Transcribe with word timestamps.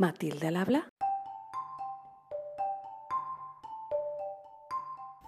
Matilde 0.00 0.46
al 0.46 0.56
habla. 0.56 0.90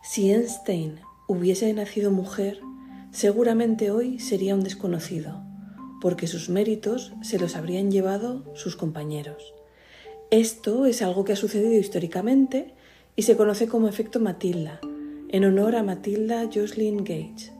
Si 0.02 0.32
Einstein 0.32 1.00
hubiese 1.28 1.70
nacido 1.74 2.10
mujer, 2.10 2.62
seguramente 3.10 3.90
hoy 3.90 4.18
sería 4.18 4.54
un 4.54 4.62
desconocido, 4.64 5.42
porque 6.00 6.26
sus 6.26 6.48
méritos 6.48 7.12
se 7.20 7.38
los 7.38 7.54
habrían 7.54 7.90
llevado 7.90 8.46
sus 8.54 8.74
compañeros. 8.74 9.52
Esto 10.30 10.86
es 10.86 11.02
algo 11.02 11.26
que 11.26 11.34
ha 11.34 11.36
sucedido 11.36 11.78
históricamente 11.78 12.74
y 13.14 13.24
se 13.24 13.36
conoce 13.36 13.68
como 13.68 13.88
efecto 13.88 14.20
Matilda, 14.20 14.80
en 15.28 15.44
honor 15.44 15.76
a 15.76 15.82
Matilda 15.82 16.46
Jocelyn 16.46 17.04
Gage. 17.04 17.52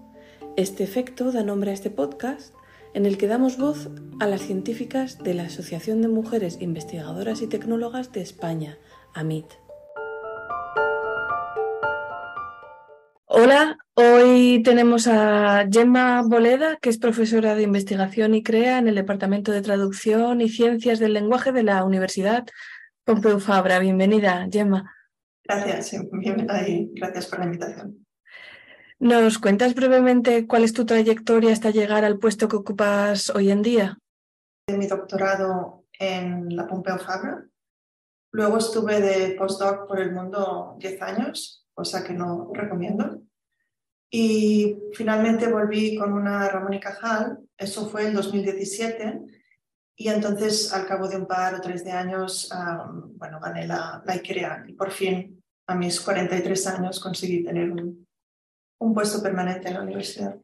Este 0.56 0.82
efecto 0.82 1.30
da 1.30 1.42
nombre 1.42 1.72
a 1.72 1.74
este 1.74 1.90
podcast 1.90 2.54
en 2.95 3.06
el 3.06 3.18
que 3.18 3.27
damos 3.27 3.56
voz 3.56 3.88
a 4.20 4.27
las 4.27 4.43
científicas 4.43 5.18
de 5.18 5.34
la 5.34 5.45
Asociación 5.45 6.02
de 6.02 6.09
Mujeres 6.09 6.59
Investigadoras 6.61 7.42
y 7.42 7.46
Tecnólogas 7.46 8.12
de 8.12 8.20
España, 8.20 8.78
AMIT. 9.15 9.46
Hola, 13.24 13.78
hoy 13.95 14.62
tenemos 14.62 15.06
a 15.06 15.66
Gemma 15.70 16.23
Boleda, 16.23 16.77
que 16.77 16.91
es 16.91 16.98
profesora 16.98 17.55
de 17.55 17.62
investigación 17.62 18.34
y 18.34 18.42
crea 18.42 18.78
en 18.78 18.88
el 18.88 18.95
Departamento 18.95 19.52
de 19.52 19.62
Traducción 19.62 20.43
y 20.43 20.51
Ciencias 20.51 20.98
del 20.98 21.15
Lenguaje 21.15 21.51
de 21.51 21.62
la 21.62 21.82
Universidad 21.84 22.45
Pompeu 23.04 23.40
Fabra. 23.40 23.79
Bienvenida, 23.79 24.46
Gemma. 24.52 24.95
Gracias, 25.45 25.96
bienvenida 26.12 26.68
y 26.68 26.90
gracias 26.95 27.27
por 27.27 27.38
la 27.38 27.46
invitación. 27.46 28.06
¿Nos 29.02 29.41
cuentas 29.41 29.74
brevemente 29.74 30.47
cuál 30.47 30.62
es 30.62 30.73
tu 30.73 30.87
trayectoria 30.87 31.52
hasta 31.52 31.70
llegar 31.70 32.05
al 32.05 32.20
puesto 32.20 32.47
que 32.47 32.55
ocupas 32.55 33.30
hoy 33.30 33.51
en 33.51 33.60
día? 33.60 33.98
Mi 34.69 34.87
doctorado 34.87 35.87
en 35.98 36.55
la 36.55 36.69
Pompeu 36.69 36.97
Fabra. 36.98 37.45
Luego 38.30 38.59
estuve 38.59 39.01
de 39.01 39.34
postdoc 39.34 39.88
por 39.88 39.99
el 39.99 40.13
mundo 40.13 40.76
10 40.79 41.02
años, 41.02 41.66
cosa 41.74 42.04
que 42.04 42.13
no 42.13 42.52
recomiendo. 42.54 43.21
Y 44.09 44.79
finalmente 44.93 45.48
volví 45.48 45.96
con 45.96 46.13
una 46.13 46.48
Ramón 46.48 46.74
y 46.74 46.79
Cajal, 46.79 47.41
eso 47.59 47.88
fue 47.88 48.07
en 48.07 48.15
2017, 48.15 49.21
y 49.96 50.09
entonces 50.10 50.73
al 50.73 50.87
cabo 50.87 51.09
de 51.09 51.16
un 51.16 51.26
par 51.26 51.57
o 51.57 51.60
tres 51.60 51.85
de 51.85 51.91
años, 51.91 52.48
bueno, 53.16 53.41
gané 53.41 53.66
la, 53.66 54.01
la 54.07 54.15
ICREA 54.15 54.63
y 54.69 54.74
por 54.74 54.93
fin 54.93 55.43
a 55.66 55.74
mis 55.74 56.01
43 56.01 56.66
años 56.69 57.01
conseguí 57.01 57.43
tener 57.43 57.73
un, 57.73 58.07
un 58.83 58.95
puesto 58.95 59.23
permanente 59.23 59.69
en 59.69 59.75
la 59.75 59.83
universidad. 59.83 60.37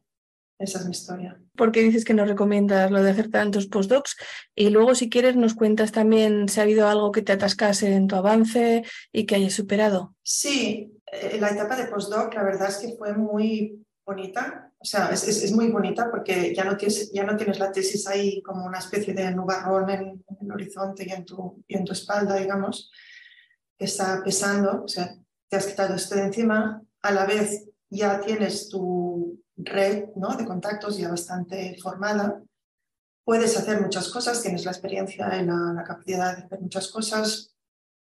Esa 0.59 0.79
es 0.79 0.85
mi 0.85 0.91
historia. 0.91 1.39
¿Por 1.55 1.71
qué 1.71 1.81
dices 1.81 2.03
que 2.03 2.13
no 2.13 2.25
recomiendas 2.25 2.91
lo 2.91 3.01
de 3.01 3.11
hacer 3.11 3.31
tantos 3.31 3.67
postdocs? 3.67 4.17
Y 4.55 4.69
luego, 4.69 4.93
si 4.93 5.09
quieres, 5.09 5.37
nos 5.37 5.55
cuentas 5.55 5.93
también 5.93 6.49
si 6.49 6.59
ha 6.59 6.63
habido 6.63 6.89
algo 6.89 7.13
que 7.13 7.21
te 7.21 7.31
atascase 7.31 7.93
en 7.93 8.07
tu 8.07 8.17
avance 8.17 8.83
y 9.13 9.25
que 9.25 9.35
hayas 9.35 9.53
superado. 9.53 10.15
Sí, 10.21 10.91
eh, 11.11 11.37
la 11.39 11.49
etapa 11.49 11.77
de 11.77 11.87
postdoc, 11.87 12.33
la 12.33 12.43
verdad 12.43 12.67
es 12.67 12.77
que 12.77 12.97
fue 12.97 13.13
muy 13.13 13.85
bonita. 14.05 14.69
O 14.77 14.85
sea, 14.85 15.09
es, 15.11 15.25
es, 15.27 15.51
muy 15.53 15.69
bonita 15.69 16.09
porque 16.11 16.53
ya 16.53 16.65
no, 16.65 16.75
tienes, 16.75 17.11
ya 17.11 17.23
no 17.23 17.37
tienes 17.37 17.59
la 17.59 17.71
tesis 17.71 18.07
ahí 18.07 18.41
como 18.41 18.65
una 18.65 18.79
especie 18.79 19.13
de 19.13 19.31
nubarrón 19.31 19.89
en, 19.89 20.01
en 20.01 20.37
el 20.41 20.51
horizonte 20.51 21.05
y 21.07 21.11
en, 21.11 21.25
tu, 21.25 21.63
y 21.67 21.77
en 21.77 21.85
tu 21.85 21.93
espalda, 21.93 22.35
digamos, 22.35 22.91
que 23.77 23.85
está 23.85 24.21
pesando. 24.23 24.83
O 24.83 24.87
sea, 24.89 25.15
te 25.47 25.55
has 25.55 25.67
quitado 25.67 25.95
esto 25.95 26.15
de 26.15 26.23
encima. 26.23 26.81
A 27.01 27.11
la 27.11 27.25
vez 27.25 27.68
ya 27.89 28.19
tienes 28.19 28.69
tu 28.69 29.41
red 29.57 30.09
¿no? 30.15 30.35
de 30.35 30.45
contactos 30.45 30.97
ya 30.97 31.09
bastante 31.09 31.77
formada, 31.81 32.41
puedes 33.23 33.57
hacer 33.57 33.81
muchas 33.81 34.09
cosas, 34.09 34.41
tienes 34.41 34.65
la 34.65 34.71
experiencia 34.71 35.41
y 35.41 35.45
la, 35.45 35.83
capacidad 35.85 36.37
de 36.37 36.43
hacer 36.43 36.61
muchas 36.61 36.89
cosas 36.89 37.53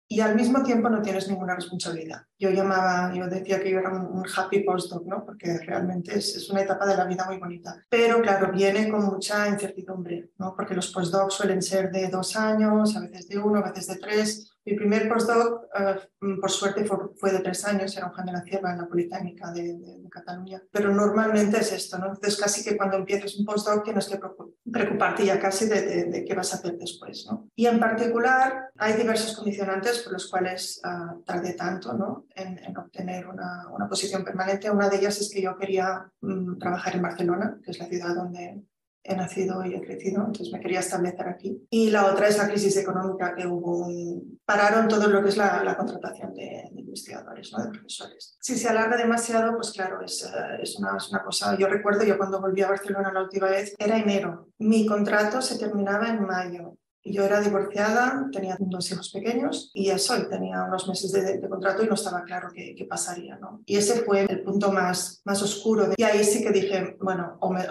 y 0.08 0.20
al 0.20 0.36
mismo 0.36 0.62
tiempo 0.62 0.88
no 0.88 1.02
tienes 1.02 1.28
ninguna 1.28 1.56
responsabilidad. 1.56 2.22
Yo 2.38 2.50
llamaba, 2.50 3.12
yo 3.12 3.26
decía 3.26 3.60
que 3.60 3.72
yo 3.72 3.80
era 3.80 3.90
un, 3.90 4.06
un 4.06 4.24
happy 4.24 4.60
postdoc, 4.60 5.04
¿no? 5.04 5.24
porque 5.24 5.58
realmente 5.58 6.16
es, 6.16 6.36
es, 6.36 6.48
una 6.48 6.62
etapa 6.62 6.86
de 6.86 6.96
la 6.96 7.06
vida 7.06 7.24
muy 7.26 7.38
bonita. 7.38 7.84
Pero 7.88 8.22
claro, 8.22 8.52
viene 8.52 8.88
con 8.88 9.04
mucha 9.04 9.48
incertidumbre, 9.48 10.30
¿no? 10.38 10.54
porque 10.54 10.76
los 10.76 10.92
postdocs 10.92 11.34
suelen 11.34 11.60
ser 11.60 11.90
de 11.90 12.08
dos 12.08 12.36
años, 12.36 12.94
a 12.96 13.00
veces 13.00 13.28
de 13.28 13.38
uno, 13.38 13.58
a 13.58 13.68
veces 13.68 13.88
de 13.88 13.96
tres, 13.96 14.55
mi 14.66 14.74
primer 14.74 15.08
postdoc, 15.08 15.68
uh, 15.78 16.40
por 16.40 16.50
suerte, 16.50 16.84
fue, 16.84 17.30
de 17.30 17.38
tres 17.38 17.64
años, 17.64 17.96
era 17.96 18.06
un 18.06 18.26
la 18.26 18.42
Cierva 18.42 18.72
en 18.72 18.78
la 18.78 18.88
Politécnica 18.88 19.52
de, 19.52 19.62
de, 19.62 19.98
de, 19.98 20.08
Cataluña. 20.10 20.60
Pero 20.72 20.92
normalmente 20.92 21.58
es 21.60 21.72
esto, 21.72 21.98
¿no? 21.98 22.06
Entonces, 22.06 22.36
casi 22.36 22.64
que 22.64 22.76
cuando 22.76 22.96
empiezas 22.96 23.36
un 23.36 23.44
postdoc 23.44 23.84
tienes 23.84 24.08
que 24.08 24.18
preocuparte 24.70 25.24
ya 25.24 25.38
casi 25.38 25.66
de, 25.66 26.06
de 26.06 26.24
qué 26.24 26.34
vas 26.34 26.52
a 26.52 26.56
hacer 26.56 26.76
después, 26.78 27.26
¿no? 27.30 27.48
Y 27.54 27.66
en 27.66 27.78
particular, 27.78 28.70
hay 28.76 28.94
diversos 28.94 29.36
condicionantes 29.36 30.00
por 30.00 30.14
los 30.14 30.28
cuales 30.28 30.80
uh, 30.84 31.22
tardé 31.22 31.52
tanto, 31.52 31.92
¿no? 31.92 32.26
En, 32.34 32.58
en 32.58 32.76
obtener 32.76 33.28
una, 33.28 33.68
una, 33.70 33.88
posición 33.88 34.24
permanente. 34.24 34.70
Una 34.70 34.88
de 34.88 34.96
ellas 34.96 35.20
es 35.20 35.30
que 35.32 35.42
yo 35.42 35.56
quería 35.56 36.10
um, 36.22 36.58
trabajar 36.58 36.96
en 36.96 37.02
Barcelona, 37.02 37.58
que 37.62 37.70
es 37.70 37.78
la 37.78 37.86
ciudad 37.86 38.14
donde, 38.14 38.64
he 39.08 39.16
nacido 39.16 39.64
y 39.64 39.74
he 39.74 39.80
crecido, 39.80 40.24
entonces 40.24 40.52
me 40.52 40.60
quería 40.60 40.80
establecer 40.80 41.28
aquí. 41.28 41.66
Y 41.70 41.90
la 41.90 42.06
otra 42.06 42.28
es 42.28 42.38
la 42.38 42.48
crisis 42.48 42.76
económica 42.76 43.34
que 43.34 43.46
hubo. 43.46 43.88
Pararon 44.44 44.88
todo 44.88 45.08
lo 45.08 45.22
que 45.22 45.28
es 45.28 45.36
la, 45.36 45.62
la 45.64 45.76
contratación 45.76 46.34
de, 46.34 46.68
de 46.72 46.80
investigadores, 46.80 47.52
¿no? 47.52 47.64
de 47.64 47.70
profesores. 47.70 48.36
Si 48.40 48.56
se 48.56 48.68
alarga 48.68 48.96
demasiado, 48.96 49.54
pues 49.54 49.72
claro, 49.72 50.02
es, 50.02 50.24
uh, 50.24 50.62
es, 50.62 50.76
una, 50.78 50.96
es 50.96 51.08
una 51.10 51.22
cosa. 51.22 51.56
Yo 51.58 51.66
recuerdo, 51.66 52.04
yo 52.04 52.16
cuando 52.16 52.40
volví 52.40 52.62
a 52.62 52.68
Barcelona 52.68 53.12
la 53.12 53.22
última 53.22 53.48
vez, 53.48 53.74
era 53.78 53.98
enero. 53.98 54.48
Mi 54.58 54.86
contrato 54.86 55.42
se 55.42 55.58
terminaba 55.58 56.08
en 56.08 56.24
mayo. 56.24 56.76
Yo 57.12 57.24
era 57.24 57.40
divorciada, 57.40 58.28
tenía 58.32 58.56
dos 58.58 58.90
hijos 58.90 59.10
pequeños 59.12 59.70
y 59.74 59.90
eso, 59.90 60.16
y 60.16 60.28
tenía 60.28 60.64
unos 60.64 60.88
meses 60.88 61.12
de, 61.12 61.38
de, 61.38 61.48
contrato 61.48 61.84
y 61.84 61.86
no 61.86 61.94
estaba 61.94 62.22
claro 62.24 62.48
qué, 62.54 62.74
qué, 62.76 62.84
pasaría. 62.84 63.36
¿no? 63.36 63.62
Y 63.66 63.76
ese 63.76 64.02
fue 64.02 64.26
el 64.28 64.42
punto 64.42 64.72
más, 64.72 65.22
más 65.24 65.42
oscuro. 65.42 65.88
Y 65.96 66.02
ahí 66.02 66.24
sí 66.24 66.42
que 66.42 66.50
dije, 66.50 66.96
bueno, 67.00 67.36
o 67.40 67.52
me, 67.52 67.64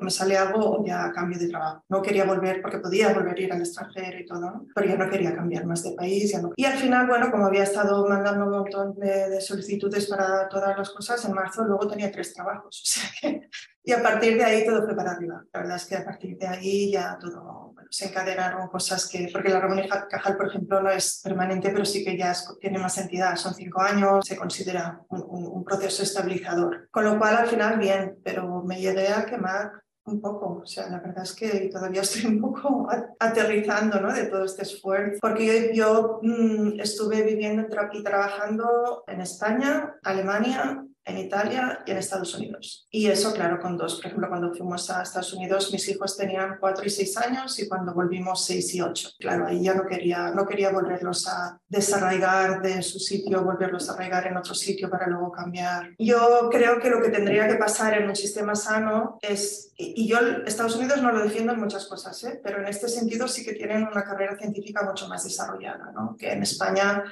me, 0.00 0.10
sale 0.10 0.36
algo 0.36 0.78
o 0.78 0.84
ya 0.84 1.12
cambio 1.12 1.38
de 1.38 1.48
trabajo. 1.48 1.82
No 1.88 2.02
quería 2.02 2.24
volver 2.24 2.60
porque 2.62 2.78
podía 2.78 3.12
volver 3.12 3.36
a 3.36 3.40
ir 3.40 3.52
al 3.52 3.60
extranjero 3.60 4.18
y 4.18 4.26
todo, 4.26 4.40
¿no? 4.40 4.66
pero 4.74 4.88
ya 4.88 4.96
no 4.96 5.10
quería 5.10 5.34
cambiar 5.34 5.66
más 5.66 5.82
de 5.82 5.92
país. 5.92 6.32
Ya 6.32 6.40
no. 6.40 6.52
Y 6.56 6.64
al 6.64 6.78
final, 6.78 7.06
bueno, 7.06 7.30
como 7.30 7.46
había 7.46 7.62
estado 7.64 8.06
mandando 8.08 8.44
un 8.44 8.50
montón 8.50 8.94
de, 8.96 9.30
de 9.30 9.40
solicitudes 9.40 10.06
para 10.06 10.48
todas 10.48 10.76
las 10.76 10.90
cosas, 10.90 11.24
en 11.24 11.32
marzo 11.32 11.64
luego 11.64 11.86
tenía 11.88 12.10
tres 12.10 12.34
trabajos. 12.34 12.82
O 12.84 12.86
sea 12.86 13.10
que 13.20 13.48
y 13.86 13.92
a 13.92 14.02
partir 14.02 14.38
de 14.38 14.44
ahí 14.44 14.64
todo 14.64 14.82
fue 14.84 14.96
para 14.96 15.12
arriba. 15.12 15.44
La 15.52 15.60
verdad 15.60 15.76
es 15.76 15.84
que 15.84 15.96
a 15.96 16.04
partir 16.04 16.38
de 16.38 16.46
ahí 16.46 16.92
ya 16.92 17.18
todo 17.20 17.72
bueno, 17.74 17.88
se 17.90 18.06
encadenaron 18.06 18.68
cosas 18.68 19.06
que, 19.06 19.28
porque 19.30 19.50
la 19.50 19.84
y 19.84 19.88
Cajal, 19.88 20.36
por 20.36 20.48
ejemplo, 20.48 20.80
no 20.80 20.90
es 20.90 21.20
permanente, 21.22 21.70
pero 21.70 21.84
sí 21.84 22.02
que 22.02 22.16
ya 22.16 22.32
es, 22.32 22.48
tiene 22.60 22.78
más 22.78 22.96
entidad, 22.96 23.36
son 23.36 23.54
cinco 23.54 23.82
años, 23.82 24.26
se 24.26 24.36
considera 24.36 25.00
un, 25.08 25.22
un, 25.28 25.46
un, 25.46 25.64
proceso 25.64 26.02
estabilizador. 26.02 26.88
Con 26.90 27.04
lo 27.04 27.18
cual, 27.18 27.36
al 27.36 27.46
final, 27.46 27.78
bien, 27.78 28.16
pero 28.24 28.62
me 28.62 28.80
llegué 28.80 29.08
a 29.08 29.26
quemar 29.26 29.72
un 30.06 30.20
poco, 30.20 30.60
o 30.62 30.66
sea, 30.66 30.88
la 30.88 31.00
verdad 31.00 31.24
es 31.24 31.34
que 31.34 31.70
todavía 31.72 32.02
estoy 32.02 32.26
un 32.26 32.40
poco 32.40 32.88
aterrizando 33.18 34.00
¿no? 34.00 34.12
de 34.12 34.26
todo 34.26 34.44
este 34.44 34.62
esfuerzo, 34.62 35.18
porque 35.20 35.72
yo, 35.74 35.74
yo 35.74 36.20
mmm, 36.22 36.80
estuve 36.80 37.22
viviendo 37.22 37.66
y 37.92 38.02
trabajando 38.02 39.04
en 39.06 39.20
España, 39.20 39.94
Alemania, 40.02 40.84
en 41.04 41.18
Italia 41.18 41.82
y 41.86 41.90
en 41.90 41.98
Estados 41.98 42.34
Unidos. 42.34 42.86
Y 42.90 43.06
eso, 43.08 43.32
claro, 43.32 43.60
con 43.60 43.76
dos. 43.76 43.96
Por 43.96 44.06
ejemplo, 44.06 44.28
cuando 44.28 44.52
fuimos 44.54 44.88
a 44.90 45.02
Estados 45.02 45.32
Unidos, 45.34 45.70
mis 45.72 45.86
hijos 45.88 46.16
tenían 46.16 46.56
cuatro 46.58 46.84
y 46.84 46.90
seis 46.90 47.16
años 47.18 47.58
y 47.58 47.68
cuando 47.68 47.92
volvimos 47.92 48.44
seis 48.44 48.74
y 48.74 48.80
ocho. 48.80 49.10
Claro, 49.18 49.46
ahí 49.46 49.62
ya 49.62 49.74
no 49.74 49.86
quería, 49.86 50.30
no 50.30 50.46
quería 50.46 50.70
volverlos 50.70 51.28
a 51.28 51.60
desarraigar 51.68 52.62
de 52.62 52.82
su 52.82 52.98
sitio, 52.98 53.44
volverlos 53.44 53.88
a 53.88 53.94
arraigar 53.94 54.26
en 54.26 54.36
otro 54.36 54.54
sitio 54.54 54.88
para 54.88 55.06
luego 55.06 55.30
cambiar. 55.30 55.94
Yo 55.98 56.48
creo 56.50 56.80
que 56.80 56.90
lo 56.90 57.02
que 57.02 57.10
tendría 57.10 57.46
que 57.48 57.56
pasar 57.56 57.94
en 57.94 58.08
un 58.08 58.16
sistema 58.16 58.54
sano 58.54 59.18
es, 59.20 59.72
y 59.76 60.08
yo 60.08 60.18
Estados 60.46 60.76
Unidos 60.76 61.02
no 61.02 61.12
lo 61.12 61.22
defiendo 61.22 61.52
en 61.52 61.60
muchas 61.60 61.86
cosas, 61.86 62.22
¿eh? 62.24 62.40
pero 62.42 62.60
en 62.60 62.66
este 62.66 62.88
sentido 62.88 63.28
sí 63.28 63.44
que 63.44 63.52
tienen 63.52 63.86
una 63.86 64.04
carrera 64.04 64.36
científica 64.38 64.82
mucho 64.84 65.08
más 65.08 65.24
desarrollada, 65.24 65.92
¿no? 65.92 66.16
que 66.16 66.32
en 66.32 66.42
España 66.42 67.04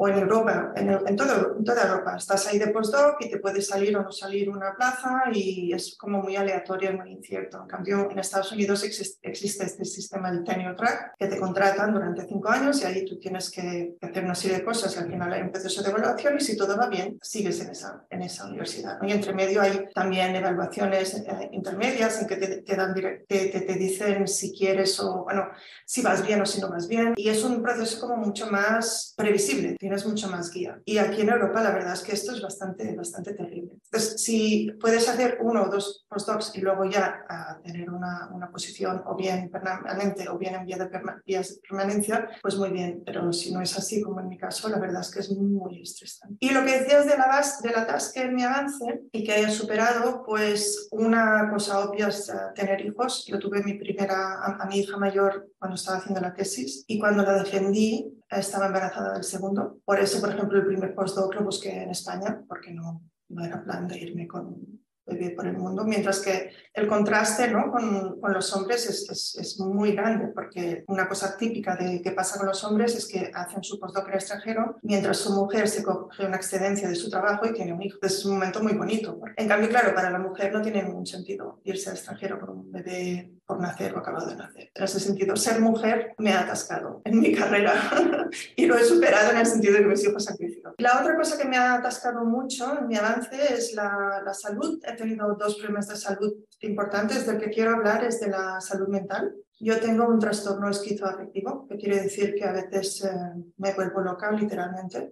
o 0.00 0.06
en 0.06 0.16
Europa, 0.16 0.72
en, 0.76 0.90
el, 0.90 0.98
en, 1.08 1.16
todo, 1.16 1.56
en, 1.58 1.64
toda 1.64 1.82
Europa. 1.82 2.14
Estás 2.16 2.46
ahí 2.46 2.56
de 2.56 2.68
postdoc 2.68 3.16
y 3.18 3.30
te 3.30 3.38
puede 3.38 3.60
salir 3.60 3.96
o 3.96 4.02
no 4.04 4.12
salir 4.12 4.48
una 4.48 4.72
plaza 4.76 5.24
y 5.32 5.72
es 5.72 5.96
como 5.98 6.22
muy 6.22 6.36
aleatorio, 6.36 6.92
muy 6.92 7.10
incierto. 7.10 7.60
En 7.62 7.66
cambio, 7.66 8.08
en 8.08 8.16
Estados 8.20 8.52
Unidos 8.52 8.84
existe, 8.84 9.28
existe 9.28 9.64
este 9.64 9.84
sistema 9.84 10.30
del 10.30 10.44
tenure 10.44 10.76
track 10.76 11.16
que 11.18 11.26
te 11.26 11.36
contratan 11.36 11.92
durante 11.92 12.28
cinco 12.28 12.48
años 12.48 12.80
y 12.80 12.84
ahí 12.84 13.04
tú 13.04 13.18
tienes 13.18 13.50
que, 13.50 13.96
hacer 14.00 14.24
una 14.24 14.36
serie 14.36 14.58
de 14.58 14.64
cosas 14.64 14.94
y 14.94 14.98
al 15.00 15.10
final 15.10 15.32
hay 15.32 15.42
un 15.42 15.50
proceso 15.50 15.82
de 15.82 15.90
evaluación 15.90 16.36
y 16.36 16.40
si 16.42 16.56
todo 16.56 16.76
va 16.76 16.86
bien, 16.86 17.18
sigues 17.20 17.60
en 17.60 17.70
esa, 17.70 18.06
en 18.08 18.22
esa 18.22 18.46
universidad. 18.46 19.00
¿no? 19.00 19.08
Y 19.08 19.10
entre 19.10 19.34
medio 19.34 19.60
hay 19.60 19.88
también 19.92 20.36
evaluaciones 20.36 21.14
eh, 21.14 21.48
intermedias 21.50 22.20
en 22.20 22.28
que 22.28 22.36
te, 22.36 22.62
te 22.62 22.76
dan 22.76 22.94
te, 22.94 23.24
te, 23.26 23.48
te 23.48 23.74
dicen 23.74 24.28
si 24.28 24.52
quieres 24.56 25.00
o, 25.00 25.24
bueno, 25.24 25.48
si 25.84 26.02
vas 26.02 26.24
bien 26.24 26.40
o 26.40 26.46
si 26.46 26.60
no 26.60 26.70
vas 26.70 26.86
bien. 26.86 27.14
Y 27.16 27.28
es 27.30 27.42
un 27.42 27.60
proceso 27.64 27.98
como 28.00 28.16
mucho 28.16 28.48
más 28.48 29.12
previsible 29.16 29.76
tienes 29.88 30.06
mucho 30.06 30.28
más 30.28 30.52
guía. 30.52 30.82
Y 30.84 30.98
aquí 30.98 31.22
en 31.22 31.30
Europa 31.30 31.62
la 31.62 31.70
verdad 31.70 31.94
es 31.94 32.02
que 32.02 32.12
esto 32.12 32.32
es 32.32 32.42
bastante, 32.42 32.94
bastante 32.94 33.32
terrible. 33.32 33.72
Entonces, 33.84 34.22
si 34.22 34.70
puedes 34.78 35.08
hacer 35.08 35.38
uno 35.40 35.62
o 35.62 35.68
dos 35.70 36.04
postdocs 36.10 36.54
y 36.56 36.60
luego 36.60 36.84
ya 36.84 37.24
tener 37.64 37.88
una, 37.88 38.28
una, 38.34 38.50
posición 38.50 39.02
o 39.06 39.16
bien 39.16 39.50
permanente 39.50 40.28
o 40.28 40.36
bien 40.36 40.54
en 40.56 40.66
vía 40.66 40.76
de, 40.76 40.88
permanencia, 40.88 42.28
pues 42.42 42.56
muy 42.56 42.68
bien. 42.70 43.02
Pero 43.06 43.32
si 43.32 43.50
no 43.50 43.62
es 43.62 43.78
así, 43.78 44.02
como 44.02 44.20
en 44.20 44.28
mi 44.28 44.36
caso, 44.36 44.68
la 44.68 44.78
verdad 44.78 45.00
es 45.00 45.10
que 45.10 45.20
es 45.20 45.30
muy 45.30 45.80
estresante. 45.80 46.36
Y 46.38 46.50
lo 46.50 46.64
que 46.66 46.80
decías 46.80 47.06
de 47.06 47.16
la, 47.16 47.42
de 47.62 47.70
la 47.70 47.86
tasca 47.86 48.20
en 48.20 48.34
mi 48.34 48.42
avance 48.42 49.04
y 49.10 49.24
que 49.24 49.32
haya 49.32 49.50
superado, 49.50 50.22
pues 50.26 50.88
una 50.90 51.48
cosa 51.50 51.80
obvia 51.80 52.08
es 52.08 52.30
tener 52.54 52.84
hijos. 52.84 53.24
Yo 53.26 53.38
tuve 53.38 53.62
mi 53.62 53.74
primera, 53.74 54.34
a, 54.34 54.62
a 54.62 54.66
mi 54.66 54.80
hija 54.80 54.98
mayor 54.98 55.48
cuando 55.58 55.76
estaba 55.76 55.96
haciendo 55.96 56.20
la 56.20 56.34
tesis 56.34 56.84
y 56.86 56.98
cuando 56.98 57.22
la 57.22 57.42
defendí 57.42 58.17
estaba 58.30 58.66
embarazada 58.66 59.14
del 59.14 59.24
segundo. 59.24 59.78
Por 59.84 59.98
eso, 59.98 60.20
por 60.20 60.30
ejemplo, 60.30 60.58
el 60.58 60.66
primer 60.66 60.94
postdoc 60.94 61.34
lo 61.34 61.44
busqué 61.44 61.82
en 61.82 61.90
España, 61.90 62.42
porque 62.46 62.72
no, 62.72 63.02
no 63.28 63.44
era 63.44 63.62
plan 63.62 63.88
de 63.88 63.98
irme 63.98 64.26
con 64.26 64.80
bebé 65.08 65.30
por 65.30 65.46
el 65.46 65.56
mundo, 65.56 65.84
mientras 65.84 66.20
que 66.20 66.50
el 66.74 66.86
contraste 66.86 67.48
¿no? 67.50 67.70
con, 67.70 68.20
con 68.20 68.32
los 68.32 68.54
hombres 68.54 68.88
es, 68.88 69.08
es, 69.10 69.36
es, 69.40 69.60
muy 69.60 69.92
grande, 69.92 70.28
porque 70.34 70.84
una 70.88 71.08
cosa 71.08 71.36
típica 71.36 71.76
de 71.76 72.00
que 72.02 72.12
pasa 72.12 72.38
con 72.38 72.46
los 72.46 72.62
hombres 72.64 72.94
es 72.94 73.06
que 73.06 73.30
hacen 73.34 73.62
su 73.62 73.80
postdoc 73.80 74.06
en 74.06 74.12
el 74.12 74.18
extranjero, 74.18 74.76
mientras 74.82 75.18
su 75.18 75.32
mujer 75.32 75.68
se 75.68 75.82
coge 75.82 76.26
una 76.26 76.36
excedencia 76.36 76.88
de 76.88 76.94
su 76.94 77.10
trabajo 77.10 77.46
y 77.46 77.52
tiene 77.52 77.72
un 77.72 77.82
hijo. 77.82 77.98
Es 78.02 78.24
un 78.24 78.34
momento 78.34 78.62
muy 78.62 78.74
bonito. 78.74 79.20
En 79.36 79.48
cambio, 79.48 79.68
claro, 79.68 79.94
para 79.94 80.10
la 80.10 80.18
mujer 80.18 80.52
no 80.52 80.62
tiene 80.62 80.82
ningún 80.82 81.06
sentido 81.06 81.60
irse 81.64 81.90
al 81.90 81.96
extranjero 81.96 82.38
con 82.38 82.50
un 82.50 82.72
bebé 82.72 83.32
por 83.46 83.60
nacer 83.60 83.94
o 83.94 83.98
acabado 83.98 84.28
de 84.28 84.36
nacer. 84.36 84.70
En 84.74 84.84
ese 84.84 85.00
sentido, 85.00 85.34
ser 85.36 85.60
mujer 85.60 86.14
me 86.18 86.32
ha 86.32 86.40
atascado 86.40 87.00
en 87.04 87.18
mi 87.18 87.34
carrera 87.34 88.28
y 88.56 88.66
lo 88.66 88.76
he 88.76 88.84
superado 88.84 89.30
en 89.30 89.38
el 89.38 89.46
sentido 89.46 89.74
de 89.74 89.80
que 89.80 89.86
mis 89.86 90.04
hijos 90.04 90.28
han 90.28 90.36
crecido. 90.36 90.57
La 90.78 91.00
otra 91.00 91.16
cosa 91.16 91.36
que 91.36 91.48
me 91.48 91.56
ha 91.56 91.74
atascado 91.74 92.24
mucho 92.24 92.78
en 92.78 92.86
mi 92.86 92.96
avance 92.96 93.52
es 93.52 93.74
la, 93.74 94.22
la 94.24 94.32
salud. 94.32 94.80
He 94.84 94.94
tenido 94.94 95.34
dos 95.34 95.56
problemas 95.56 95.88
de 95.88 95.96
salud 95.96 96.32
importantes. 96.60 97.26
Del 97.26 97.40
que 97.40 97.50
quiero 97.50 97.72
hablar 97.72 98.04
es 98.04 98.20
de 98.20 98.28
la 98.28 98.60
salud 98.60 98.86
mental. 98.86 99.34
Yo 99.58 99.80
tengo 99.80 100.06
un 100.06 100.20
trastorno 100.20 100.70
esquizoafectivo, 100.70 101.66
que 101.66 101.76
quiere 101.78 102.00
decir 102.00 102.36
que 102.36 102.44
a 102.44 102.52
veces 102.52 103.04
eh, 103.04 103.10
me 103.56 103.74
vuelvo 103.74 104.02
loca, 104.02 104.30
literalmente. 104.30 105.10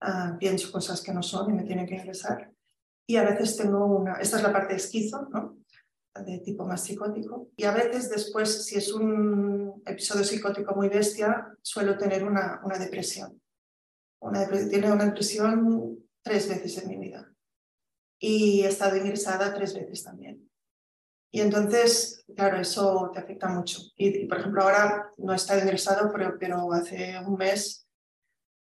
Uh, 0.00 0.38
pienso 0.38 0.70
cosas 0.70 1.00
que 1.00 1.12
no 1.12 1.22
son 1.22 1.50
y 1.50 1.54
me 1.54 1.64
tienen 1.64 1.86
que 1.86 1.96
ingresar. 1.96 2.52
Y 3.04 3.16
a 3.16 3.24
veces 3.24 3.56
tengo 3.56 3.84
una, 3.84 4.14
esta 4.14 4.36
es 4.36 4.42
la 4.44 4.52
parte 4.52 4.76
esquizo, 4.76 5.28
¿no? 5.32 5.58
de 6.14 6.38
tipo 6.38 6.64
más 6.64 6.84
psicótico. 6.84 7.48
Y 7.56 7.64
a 7.64 7.72
veces 7.72 8.08
después, 8.08 8.66
si 8.66 8.76
es 8.76 8.92
un 8.92 9.82
episodio 9.84 10.22
psicótico 10.22 10.76
muy 10.76 10.88
bestia, 10.88 11.48
suelo 11.60 11.98
tener 11.98 12.22
una, 12.22 12.60
una 12.64 12.78
depresión. 12.78 13.41
Una, 14.22 14.48
tiene 14.48 14.92
una 14.92 15.06
depresión 15.06 15.98
tres 16.22 16.48
veces 16.48 16.78
en 16.78 16.88
mi 16.88 16.96
vida. 16.96 17.28
Y 18.18 18.62
he 18.62 18.68
estado 18.68 18.96
ingresada 18.96 19.52
tres 19.52 19.74
veces 19.74 20.04
también. 20.04 20.48
Y 21.32 21.40
entonces, 21.40 22.24
claro, 22.36 22.58
eso 22.58 23.10
te 23.12 23.20
afecta 23.20 23.48
mucho. 23.48 23.80
Y, 23.96 24.26
por 24.26 24.38
ejemplo, 24.38 24.62
ahora 24.62 25.10
no 25.18 25.32
he 25.32 25.36
estado 25.36 25.60
ingresado, 25.60 26.10
pero, 26.12 26.36
pero 26.38 26.72
hace 26.72 27.18
un 27.26 27.36
mes 27.36 27.88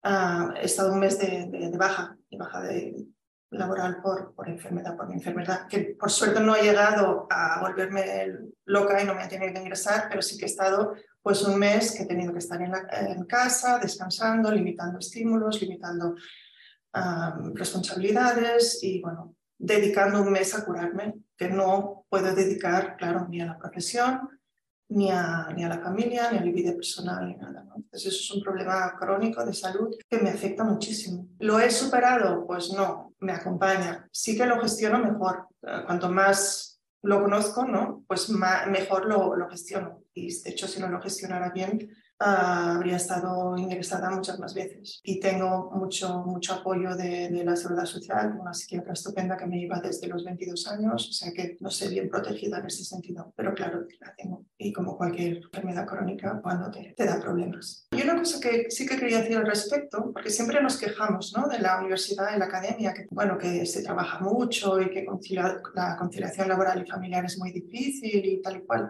uh, 0.04 0.52
he 0.56 0.66
estado 0.66 0.94
un 0.94 1.00
mes 1.00 1.18
de, 1.18 1.48
de, 1.50 1.70
de 1.72 1.78
baja, 1.78 2.16
de 2.30 2.38
baja 2.38 2.62
de, 2.62 3.08
laboral 3.52 4.02
por, 4.02 4.34
por 4.36 4.50
enfermedad, 4.50 4.96
por 4.96 5.08
mi 5.08 5.16
enfermedad, 5.16 5.68
que 5.68 5.96
por 5.98 6.12
suerte 6.12 6.40
no 6.40 6.56
he 6.56 6.64
llegado 6.64 7.28
a 7.30 7.62
volverme 7.62 8.28
loca 8.66 9.02
y 9.02 9.06
no 9.06 9.16
me 9.16 9.24
ha 9.24 9.28
tenido 9.28 9.54
que 9.54 9.60
ingresar, 9.60 10.08
pero 10.10 10.22
sí 10.22 10.38
que 10.38 10.46
he 10.46 10.50
estado 10.50 10.94
pues 11.22 11.42
un 11.44 11.60
mes 11.60 11.92
que 11.92 12.04
he 12.04 12.06
tenido 12.06 12.32
que 12.32 12.40
estar 12.40 12.62
en, 12.62 13.26
casa, 13.26 13.80
descansando, 13.80 14.52
limitando 14.52 15.00
estímulos, 15.00 15.62
limitando 15.62 16.16
responsabilidades 17.54 18.84
y 18.84 19.02
bueno, 19.02 19.36
dedicando 19.58 20.22
un 20.22 20.32
mes 20.32 20.56
a 20.56 20.66
curarme, 20.66 21.16
que 21.36 21.50
no 21.50 22.06
puedo 22.10 22.34
dedicar, 22.34 22.98
claro, 22.98 23.28
ni 23.30 23.42
a 23.42 23.46
la 23.46 23.58
profesión, 23.58 24.30
ni 24.90 25.12
a, 25.12 25.50
ni 25.56 25.64
a 25.64 25.70
la 25.70 25.80
familia, 25.80 26.32
ni 26.32 26.38
a 26.38 26.42
mi 26.42 26.52
vida 26.52 26.74
personal, 26.74 27.28
ni 27.28 27.36
nada. 27.36 27.66
Entonces 27.76 28.14
eso 28.14 28.24
es 28.24 28.32
un 28.32 28.44
problema 28.44 28.96
crónico 28.98 29.46
de 29.46 29.54
salud 29.54 29.96
que 30.10 30.20
me 30.20 30.30
afecta 30.30 30.64
muchísimo. 30.64 31.28
¿Lo 31.40 31.60
he 31.60 31.70
superado? 31.70 32.46
Pues 32.48 32.72
no, 32.72 33.14
me 33.20 33.34
acompaña. 33.34 34.08
Sí 34.12 34.38
que 34.38 34.46
lo 34.46 34.60
gestiono 34.62 35.00
mejor. 35.00 35.48
Cuanto 35.86 36.10
más 36.10 36.67
lo 37.04 37.22
conozco, 37.22 37.66
¿no? 37.66 38.04
pues 38.08 38.30
mejor 38.30 39.06
lo, 39.06 39.36
lo 39.36 39.50
gestiono. 39.50 40.04
Y 40.14 40.28
de 40.42 40.50
hecho, 40.50 40.68
si 40.68 40.80
no 40.80 40.88
lo 40.88 41.02
gestionara 41.02 41.50
bien, 41.50 41.90
uh, 42.20 42.76
habría 42.76 42.98
estado 42.98 43.58
ingresada 43.58 44.10
muchas 44.10 44.40
más 44.40 44.54
veces. 44.54 45.00
Y 45.04 45.20
tengo 45.20 45.72
mucho, 45.72 46.24
mucho 46.26 46.54
apoyo 46.54 46.96
de, 46.96 47.30
de, 47.30 47.44
la 47.44 47.56
seguridad 47.56 47.86
social, 47.86 48.38
una 48.40 48.54
psiquiatra 48.54 48.94
estupenda 48.94 49.38
que 49.38 49.46
me 49.46 49.60
iba 49.60 49.80
desde 49.80 50.08
los 50.08 50.24
22 50.24 50.68
años, 50.68 51.10
o 51.10 51.14
sea 51.14 51.32
que 51.32 51.58
no 51.60 51.70
sé 51.70 51.90
bien 51.90 52.10
protegida 52.10 52.60
en 52.60 52.66
ese 52.66 52.84
sentido, 52.84 53.34
pero 53.36 53.54
claro, 53.54 53.86
la 54.00 54.14
tengo. 54.16 54.46
Y 54.58 54.74
como 54.74 54.98
cualquier 54.98 55.38
enfermedad 55.38 55.86
crónica, 55.86 56.40
cuando 56.42 56.72
te, 56.72 56.94
te 56.96 57.06
da 57.06 57.20
problemas. 57.20 57.88
Y 57.92 58.02
una 58.02 58.18
cosa 58.18 58.40
que 58.40 58.70
sí 58.70 58.86
que 58.86 58.98
quería 58.98 59.20
decir 59.20 59.38
al 59.38 59.46
respecto, 59.46 60.12
porque 60.12 60.30
siempre 60.30 60.62
nos 60.62 60.78
quejamos 60.78 61.34
¿no? 61.38 61.48
de 61.48 61.60
la 61.60 61.80
universidad 61.80 62.36
y 62.36 62.40
la 62.40 62.46
academia, 62.46 62.94
que 62.94 63.08
bueno, 63.12 63.38
que 63.38 63.66
se 63.66 63.84
trabaja 63.84 64.20
mucho 64.20 64.82
y 64.82 64.90
que 64.90 65.06
concilia, 65.06 65.62
la 65.74 65.96
conciliación 65.98 66.48
laboral 66.50 66.82
y 66.82 66.90
familiar 66.90 67.26
es 67.26 67.38
muy 67.38 67.52
difícil 67.52 68.26
y 68.26 68.42
tal 68.42 68.58
y 68.58 68.66
cual. 68.66 68.90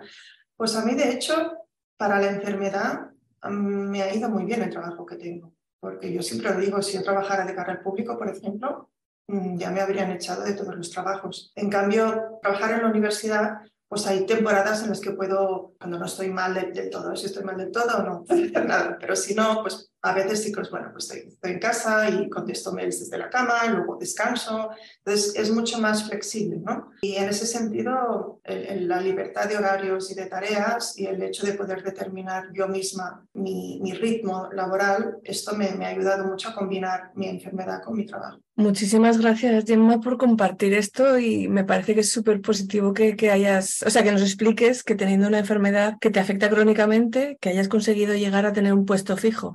Pues 0.55 0.75
a 0.75 0.85
mí, 0.85 0.95
de 0.95 1.11
hecho, 1.11 1.51
para 1.97 2.19
la 2.19 2.29
enfermedad 2.29 3.11
me 3.49 4.01
ha 4.01 4.13
ido 4.13 4.29
muy 4.29 4.45
bien 4.45 4.61
el 4.61 4.69
trabajo 4.69 5.05
que 5.05 5.15
tengo, 5.15 5.53
porque 5.79 6.11
yo 6.11 6.21
siempre 6.21 6.53
lo 6.53 6.59
digo, 6.59 6.81
si 6.81 6.97
yo 6.97 7.03
trabajara 7.03 7.45
de 7.45 7.55
cara 7.55 7.73
al 7.73 7.81
público, 7.81 8.17
por 8.17 8.29
ejemplo, 8.29 8.89
mm, 9.27 9.57
ya 9.57 9.71
me 9.71 9.81
habrían 9.81 10.11
echado 10.11 10.43
de 10.43 10.53
todos 10.53 10.75
los 10.75 10.89
trabajos. 10.89 11.51
En 11.55 11.69
cambio, 11.69 12.39
trabajar 12.41 12.71
en 12.71 12.81
la 12.81 12.89
universidad, 12.89 13.61
pues 13.87 14.05
hay 14.05 14.25
temporadas 14.25 14.83
en 14.83 14.89
las 14.89 14.99
que 14.99 15.11
puedo, 15.11 15.73
cuando 15.79 15.97
no 15.97 16.05
estoy 16.05 16.29
mal 16.29 16.53
del 16.53 16.73
de 16.73 16.87
todo, 16.87 17.15
si 17.15 17.27
estoy 17.27 17.43
mal 17.43 17.57
del 17.57 17.71
todo, 17.71 18.03
no 18.03 18.25
hacer 18.29 18.65
nada, 18.65 18.97
pero 18.99 19.15
si 19.15 19.33
no, 19.33 19.61
pues 19.61 19.91
a 20.01 20.13
veces 20.13 20.43
sí 20.43 20.51
que, 20.51 20.61
bueno, 20.69 20.89
pues 20.91 21.11
estoy, 21.11 21.51
en 21.51 21.59
casa 21.59 22.09
y 22.09 22.29
contesto 22.29 22.73
mails 22.73 22.99
desde 22.99 23.17
la 23.17 23.29
cama, 23.29 23.65
luego 23.65 23.97
descanso, 23.97 24.69
entonces 24.99 25.35
es 25.35 25.51
mucho 25.51 25.79
más 25.79 26.07
flexible, 26.07 26.57
¿no? 26.57 26.91
Y 27.01 27.15
en 27.15 27.29
ese 27.29 27.45
sentido, 27.45 28.41
la 28.45 29.01
libertad 29.01 29.47
de 29.47 29.57
horarios 29.57 30.11
y 30.11 30.15
de 30.15 30.27
tareas 30.27 30.97
y 30.97 31.05
el 31.05 31.21
hecho 31.21 31.45
de 31.45 31.53
poder 31.53 31.83
determinar 31.83 32.49
yo 32.53 32.67
misma 32.67 33.25
mi, 33.33 33.81
ritmo 33.93 34.49
laboral, 34.51 35.17
esto 35.23 35.55
me, 35.55 35.67
ha 35.85 35.89
ayudado 35.89 36.25
mucho 36.25 36.49
a 36.49 36.55
combinar 36.55 37.11
mi 37.15 37.27
enfermedad 37.27 37.81
con 37.83 37.95
mi 37.95 38.05
trabajo. 38.05 38.39
Muchísimas 38.59 39.19
gracias, 39.19 39.65
Gemma, 39.65 40.01
por 40.01 40.17
compartir 40.17 40.73
esto 40.73 41.19
y 41.19 41.47
me 41.47 41.63
parece 41.63 41.93
que 41.93 41.99
es 41.99 42.11
súper 42.11 42.41
positivo 42.41 42.91
que, 42.91 43.15
que 43.15 43.29
hayas, 43.29 43.83
o 43.83 43.91
sea, 43.91 44.01
que 44.01 44.11
nos 44.11 44.23
expliques 44.23 44.83
que 44.83 44.95
teniendo 44.95 45.27
una 45.27 45.37
enfermedad 45.37 45.97
que 46.01 46.09
te 46.09 46.19
afecta 46.19 46.49
crónicamente, 46.49 47.37
que 47.39 47.49
hayas 47.49 47.67
conseguido 47.67 48.15
llegar 48.15 48.47
a 48.47 48.53
tener 48.53 48.73
un 48.73 48.87
puesto 48.87 49.15
fijo. 49.15 49.53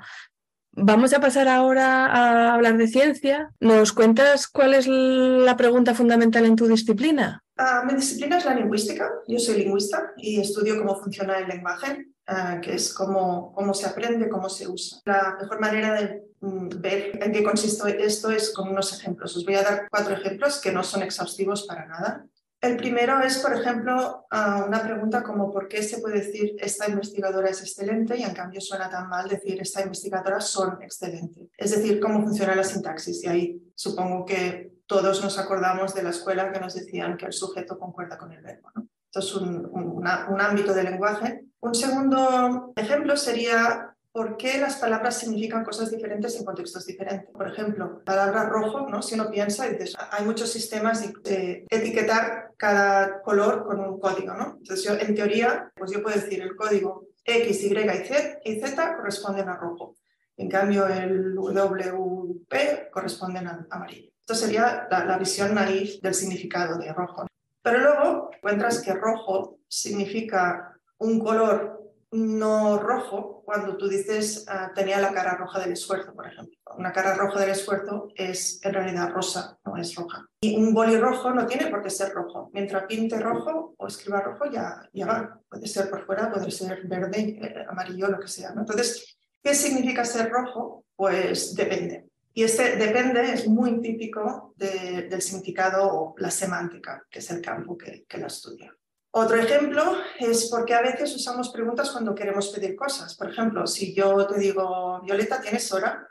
Vamos 0.70 1.12
a 1.12 1.20
pasar 1.20 1.48
ahora 1.48 2.06
a 2.06 2.55
hablar 2.55 2.79
de 2.79 2.86
ciencia. 2.86 3.50
¿Nos 3.58 3.93
cuentas 3.93 4.46
cuál 4.46 4.72
es 4.72 4.86
la 4.86 5.56
pregunta 5.56 5.94
fundamental 5.94 6.46
en 6.46 6.55
tu 6.55 6.69
disciplina? 6.69 7.43
Uh, 7.58 7.84
mi 7.84 7.94
disciplina 7.94 8.38
es 8.38 8.44
la 8.44 8.55
lingüística. 8.55 9.10
Yo 9.27 9.38
soy 9.41 9.65
lingüista 9.65 10.12
y 10.17 10.41
estudio 10.41 10.79
cómo 10.79 10.94
funciona 10.96 11.38
el 11.38 11.48
lenguaje, 11.48 12.06
uh, 12.29 12.60
que 12.60 12.74
es 12.74 12.94
cómo, 12.94 13.53
cómo 13.53 13.74
se 13.74 13.86
aprende, 13.86 14.29
cómo 14.29 14.48
se 14.48 14.69
usa. 14.69 15.00
La 15.05 15.36
mejor 15.41 15.60
manera 15.60 15.93
de 16.00 16.22
um, 16.41 16.69
ver 16.69 17.11
en 17.24 17.32
qué 17.32 17.43
consiste 17.43 18.05
esto 18.05 18.31
es 18.31 18.52
con 18.52 18.69
unos 18.69 18.93
ejemplos. 18.98 19.36
Os 19.36 19.44
voy 19.44 19.55
a 19.55 19.62
dar 19.62 19.88
cuatro 19.91 20.14
ejemplos 20.14 20.60
que 20.60 20.72
no 20.72 20.82
son 20.82 21.02
exhaustivos 21.02 21.67
para 21.67 21.86
nada. 21.86 22.26
El 22.60 22.76
primero 22.76 23.20
es, 23.20 23.38
por 23.38 23.52
ejemplo, 23.55 24.26
una 24.31 24.82
pregunta 24.82 25.24
como 25.24 25.50
¿por 25.50 25.67
qué 25.67 25.82
se 25.82 25.98
puede 25.98 26.20
decir 26.20 26.55
esta 26.58 26.88
investigadora 26.88 27.50
es 27.50 27.60
excelente 27.60 28.17
y 28.17 28.22
en 28.22 28.34
cambio 28.34 28.60
suena 28.60 28.88
tan 28.88 29.08
mal 29.08 29.29
decir 29.29 29.60
esta 29.60 29.82
investigadora 29.82 30.41
son 30.41 30.81
excelente? 30.81 31.48
Es 31.56 31.72
decir, 31.72 31.98
cómo 31.98 32.22
funciona 32.22 32.55
la 32.55 32.62
sintaxis 32.62 33.24
y 33.24 33.29
ahí 33.29 33.72
supongo 33.74 34.24
que 34.24 34.74
todos 34.86 35.24
nos 35.24 35.38
acordamos 35.38 35.93
de 35.94 36.05
la 36.05 36.10
escuela 36.10 36.52
que 36.52 36.60
nos 36.60 36.74
decían 36.74 37.17
que 37.17 37.26
el 37.26 37.32
sujeto 37.32 37.79
concuerda 37.79 38.17
con 38.17 38.32
el 38.32 38.43
verbo. 38.43 38.70
¿no? 38.76 38.86
Es 39.12 39.34
un, 39.34 39.69
un, 39.72 40.41
ámbito 40.41 40.72
del 40.72 40.84
lenguaje. 40.84 41.44
Un 41.60 41.74
segundo 41.74 42.72
ejemplo 42.76 43.17
sería 43.17 43.92
por 44.12 44.36
qué 44.36 44.58
las 44.58 44.76
palabras 44.76 45.19
significan 45.19 45.64
cosas 45.64 45.90
diferentes 45.90 46.36
en 46.36 46.44
contextos 46.44 46.86
diferentes. 46.86 47.31
Por 47.31 47.48
ejemplo, 47.48 48.02
la 48.04 48.04
palabra 48.04 48.44
rojo, 48.44 48.86
¿no? 48.88 49.00
si 49.00 49.14
uno 49.14 49.31
piensa, 49.31 49.66
dices, 49.69 49.94
hay 50.10 50.24
muchos 50.24 50.52
sistemas 50.52 51.02
de 51.24 51.64
etiquetar 51.70 52.52
cada 52.58 53.22
color 53.22 53.64
con 53.64 53.81
un 53.81 53.98
código. 53.98 54.34
¿no? 54.34 54.58
Entonces, 54.58 54.84
yo, 54.84 54.92
en 54.94 55.14
teoría, 55.14 55.72
pues 55.74 55.90
yo 55.90 56.02
puedo 56.02 56.14
decir 56.14 56.42
el 56.42 56.54
código 56.54 57.08
X, 57.24 57.64
Y 57.64 57.72
y 57.72 58.06
Z, 58.06 58.40
y 58.44 58.60
Z 58.60 58.96
corresponden 58.96 59.48
a 59.48 59.56
rojo. 59.56 59.96
En 60.36 60.48
cambio, 60.50 60.86
el 60.86 61.34
WP 61.34 62.90
corresponden 62.90 63.46
a 63.46 63.66
amarillo. 63.70 64.10
Esto 64.20 64.34
sería 64.34 64.86
la, 64.90 65.04
la 65.04 65.19
visión 65.19 65.54
naif 65.54 66.00
del 66.00 66.14
significado 66.14 66.78
de 66.78 66.92
rojo. 66.92 67.26
Pero 67.62 67.78
luego 67.78 68.31
encuentras 68.34 68.82
que 68.82 68.92
rojo 68.92 69.58
significa 69.69 70.78
un 70.98 71.19
color 71.19 71.81
no 72.12 72.78
rojo 72.78 73.42
cuando 73.44 73.76
tú 73.76 73.88
dices 73.88 74.46
uh, 74.48 74.74
tenía 74.74 75.00
la 75.00 75.12
cara 75.12 75.34
roja 75.34 75.60
del 75.60 75.72
esfuerzo, 75.72 76.12
por 76.14 76.26
ejemplo. 76.26 76.56
una 76.76 76.92
cara 76.92 77.14
roja 77.14 77.40
del 77.40 77.50
esfuerzo 77.50 78.08
es 78.14 78.60
en 78.64 78.74
realidad 78.74 79.10
rosa, 79.10 79.58
no 79.64 79.76
es 79.76 79.94
roja. 79.94 80.26
Y 80.42 80.56
un 80.56 80.74
boli 80.74 80.96
rojo 80.98 81.31
no 81.31 81.46
tiene 81.46 81.69
por 81.69 81.82
qué 81.82 81.90
ser 81.90 82.12
rojo. 82.12 82.50
Mientras 82.52 82.84
pinte 82.84 83.19
rojo 83.19 83.74
o 83.76 83.86
escriba 83.86 84.20
rojo 84.20 84.44
ya, 84.50 84.88
ya 84.92 85.06
va. 85.06 85.40
Puede 85.48 85.66
ser 85.66 85.88
por 85.88 86.04
fuera, 86.04 86.31
puede 86.31 86.50
ser 86.50 86.86
verde, 86.86 87.38
eh, 87.42 87.64
amarillo, 87.69 88.08
lo 88.08 88.20
que 88.20 88.28
sea. 88.28 88.52
Entonces, 88.56 89.16
¿qué 89.42 89.54
significa 89.54 90.04
ser 90.04 90.31
rojo? 90.31 90.84
Pues 90.94 91.54
depende. 91.54 92.06
Y 92.34 92.44
este 92.44 92.76
depende 92.76 93.32
es 93.32 93.46
muy 93.46 93.81
típico 93.81 94.54
del 94.56 95.20
significado 95.20 95.86
o 95.86 96.14
la 96.19 96.31
semántica, 96.31 97.04
que 97.10 97.19
es 97.19 97.31
el 97.31 97.42
campo 97.42 97.76
que 97.76 98.19
la 98.19 98.26
estudia. 98.26 98.74
Otro 99.14 99.36
ejemplo 99.36 99.98
es 100.19 100.48
porque 100.50 100.74
a 100.74 100.81
veces 100.81 101.14
usamos 101.14 101.50
preguntas 101.50 101.90
cuando 101.90 102.14
queremos 102.14 102.48
pedir 102.48 102.74
cosas. 102.74 103.14
Por 103.14 103.31
ejemplo, 103.31 103.66
si 103.66 103.94
yo 103.94 104.26
te 104.26 104.38
digo, 104.38 105.00
Violeta, 105.02 105.40
¿tienes 105.40 105.70
hora? 105.70 106.08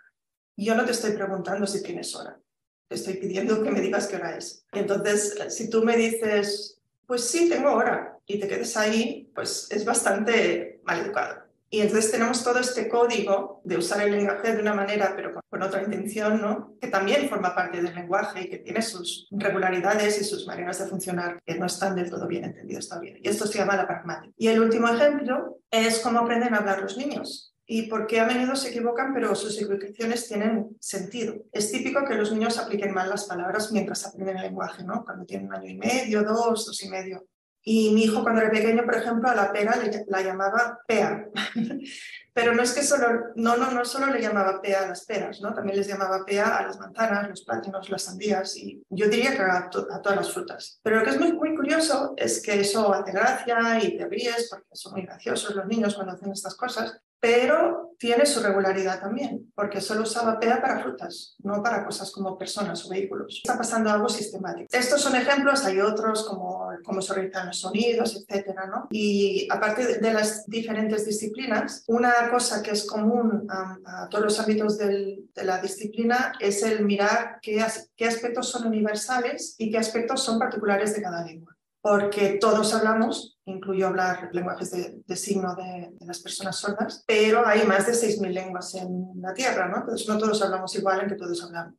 Yo 0.56 0.76
no 0.76 0.86
te 0.86 0.92
estoy 0.92 1.14
preguntando 1.14 1.66
si 1.66 1.82
tienes 1.82 2.16
hora. 2.16 2.40
Te 2.88 2.96
estoy 2.96 3.16
pidiendo 3.16 3.64
que 3.64 3.72
me 3.72 3.82
digas 3.82 4.08
qué 4.08 4.18
hora 4.18 4.38
es. 4.38 4.66
Entonces, 4.72 5.36
si 5.50 5.68
tú 5.68 5.84
me 5.84 5.98
dices, 5.98 6.80
pues 7.08 7.24
sí, 7.24 7.50
tengo 7.50 7.74
hora, 7.74 8.20
y 8.28 8.40
te 8.40 8.48
quedes 8.48 8.78
ahí, 8.78 9.32
pues 9.34 9.68
es 9.72 9.84
bastante 9.84 10.80
mal 10.84 11.00
educado. 11.00 11.51
Y 11.74 11.80
entonces 11.80 12.12
tenemos 12.12 12.44
todo 12.44 12.60
este 12.60 12.90
código 12.90 13.62
de 13.64 13.78
usar 13.78 14.06
el 14.06 14.12
lenguaje 14.12 14.54
de 14.54 14.62
una 14.62 14.74
manera, 14.74 15.14
pero 15.16 15.34
con, 15.50 15.64
otra 15.64 15.82
intención, 15.82 16.42
¿no? 16.42 16.76
que 16.82 16.88
también 16.88 17.30
forma 17.30 17.56
parte 17.56 17.82
del 17.82 17.96
lenguaje 17.96 18.42
y 18.42 18.50
que 18.50 18.58
tiene 18.58 18.82
sus 18.82 19.30
regularidades 19.32 20.20
y 20.20 20.26
sus 20.26 20.46
maneras 20.46 20.80
de 20.80 20.88
funcionar 20.88 21.42
que 21.46 21.56
no 21.56 21.68
están 21.68 21.96
del 21.96 22.10
todo 22.10 22.28
bien 22.28 22.44
entendidos 22.44 22.90
todavía. 22.90 23.14
Y 23.22 23.30
esto 23.30 23.48
se 23.48 23.58
llama 23.58 23.78
la 23.78 23.88
pragmática. 23.88 24.34
Y 24.38 24.48
el 24.48 24.60
último 24.60 24.90
ejemplo 24.90 25.60
es 25.72 26.00
cómo 26.00 26.20
aprenden 26.20 26.54
a 26.54 26.58
hablar 26.58 26.82
los 26.82 26.98
niños 26.98 27.52
y 27.66 27.84
por 27.84 28.06
qué 28.06 28.20
a 28.20 28.26
menudo 28.26 28.58
se 28.58 28.68
equivocan, 28.68 29.14
pero 29.14 29.34
sus 29.34 29.56
equivocaciones 29.56 30.28
tienen 30.28 30.76
sentido. 30.82 31.36
Es 31.54 31.72
típico 31.72 32.04
que 32.04 32.16
los 32.16 32.34
niños 32.34 32.58
apliquen 32.58 32.94
mal 32.94 33.10
las 33.10 33.24
palabras 33.24 33.72
mientras 33.72 34.06
aprenden 34.06 34.36
el 34.36 34.44
lenguaje, 34.44 34.84
¿no? 34.84 35.06
Cuando 35.06 35.24
tienen 35.24 35.48
un 35.48 35.54
año 35.54 35.70
y 35.70 35.78
medio, 35.78 36.22
dos, 36.24 36.66
dos 36.66 36.84
y 36.84 36.90
medio. 36.90 37.28
Y 37.64 37.92
mi 37.92 38.04
hijo 38.04 38.24
cuando 38.24 38.42
era 38.42 38.52
pequeño, 38.52 38.84
por 38.84 38.96
ejemplo, 38.96 39.30
a 39.30 39.36
la 39.36 39.52
pera 39.52 39.80
la 40.08 40.22
llamaba 40.22 40.80
pea. 40.88 41.28
Pero 42.34 42.56
no 42.56 42.64
es 42.64 42.72
que 42.72 42.82
solo, 42.82 43.34
no, 43.36 43.58
no, 43.58 43.72
no 43.72 43.84
solo 43.84 44.08
le 44.08 44.22
llamaba 44.22 44.62
pea 44.62 44.84
a 44.84 44.88
las 44.88 45.06
peras, 45.06 45.42
¿no? 45.42 45.54
También 45.54 45.78
les 45.78 45.88
llamaba 45.88 46.24
pea 46.26 46.58
a 46.58 46.68
las 46.68 46.80
manzanas, 46.80 47.30
los 47.30 47.44
plátanos, 47.44 47.90
las 47.90 48.04
sandías 48.04 48.56
y 48.56 48.82
yo 48.90 49.10
diría 49.10 49.36
que 49.36 49.42
a, 49.42 49.70
todas 49.70 50.16
las 50.16 50.32
frutas. 50.32 50.80
Pero 50.82 51.00
lo 51.00 51.04
que 51.04 51.10
es 51.10 51.20
muy, 51.20 51.34
muy 51.34 51.56
curioso 51.56 52.14
es 52.16 52.42
que 52.42 52.62
eso 52.62 52.94
hace 52.94 53.12
gracia 53.12 53.84
y 53.84 53.98
te 53.98 54.08
ríes 54.08 54.48
porque 54.50 54.68
son 54.72 54.94
muy 54.94 55.02
graciosos 55.02 55.56
los 55.56 55.68
niños 55.68 55.96
cuando 55.96 56.14
hacen 56.14 56.32
estas 56.32 56.56
cosas, 56.56 57.02
pero 57.22 57.96
tiene 58.00 58.26
su 58.26 58.42
regularidad 58.42 59.00
también, 59.00 59.52
porque 59.54 59.80
solo 59.80 60.02
usaba 60.02 60.40
PEA 60.40 60.60
para 60.60 60.82
frutas, 60.82 61.36
no 61.44 61.62
para 61.62 61.86
cosas 61.86 62.10
como 62.12 62.36
personas 62.36 62.84
o 62.84 62.90
vehículos. 62.90 63.42
Está 63.44 63.60
pasando 63.60 63.92
algo 63.92 64.10
sistemático. 64.10 64.68
Estos 64.72 65.02
son 65.02 65.16
ejemplos, 65.16 65.64
hay 65.64 65.80
otros 65.80 66.26
como 66.26 66.72
cómo 66.84 67.00
se 67.00 67.14
organizan 67.14 67.48
los 67.48 67.60
sonidos, 67.60 68.16
etcétera, 68.16 68.66
¿no? 68.66 68.88
Y 68.90 69.48
aparte 69.52 70.00
de 70.00 70.14
las 70.14 70.48
diferentes 70.48 71.06
disciplinas, 71.06 71.84
una 71.86 72.12
cosa 72.32 72.64
que 72.64 72.72
es 72.72 72.88
común 72.88 73.46
a, 73.48 74.10
todos 74.10 74.24
los 74.24 74.40
ámbitos 74.40 74.80
de 74.80 75.24
la 75.36 75.62
disciplina 75.62 76.34
es 76.40 76.64
el 76.64 76.84
mirar 76.84 77.38
qué, 77.40 77.64
qué 77.96 78.08
aspectos 78.08 78.50
son 78.50 78.66
universales 78.66 79.54
y 79.60 79.70
qué 79.70 79.78
aspectos 79.78 80.24
son 80.24 80.40
particulares 80.40 80.96
de 80.96 81.04
cada 81.04 81.24
lengua 81.24 81.56
porque 81.82 82.38
todos 82.40 82.74
hablamos, 82.74 83.31
incluyo 83.46 83.88
hablar 83.88 84.30
lenguajes 84.34 84.72
de, 84.72 85.16
signo 85.16 85.56
de, 85.56 85.92
las 86.06 86.20
personas 86.20 86.58
sordas, 86.58 87.04
pero 87.08 87.46
hay 87.46 87.66
más 87.66 87.88
de 87.88 87.94
6.000 87.94 88.30
lenguas 88.30 88.76
en 88.76 89.12
la 89.22 89.34
Tierra, 89.34 89.68
¿no? 89.68 89.78
Entonces 89.78 90.08
no 90.08 90.18
todos 90.18 90.42
hablamos 90.42 90.76
igual 90.76 91.02
en 91.02 91.10
que 91.10 91.16
todos 91.16 91.44
hablamos. 91.44 91.76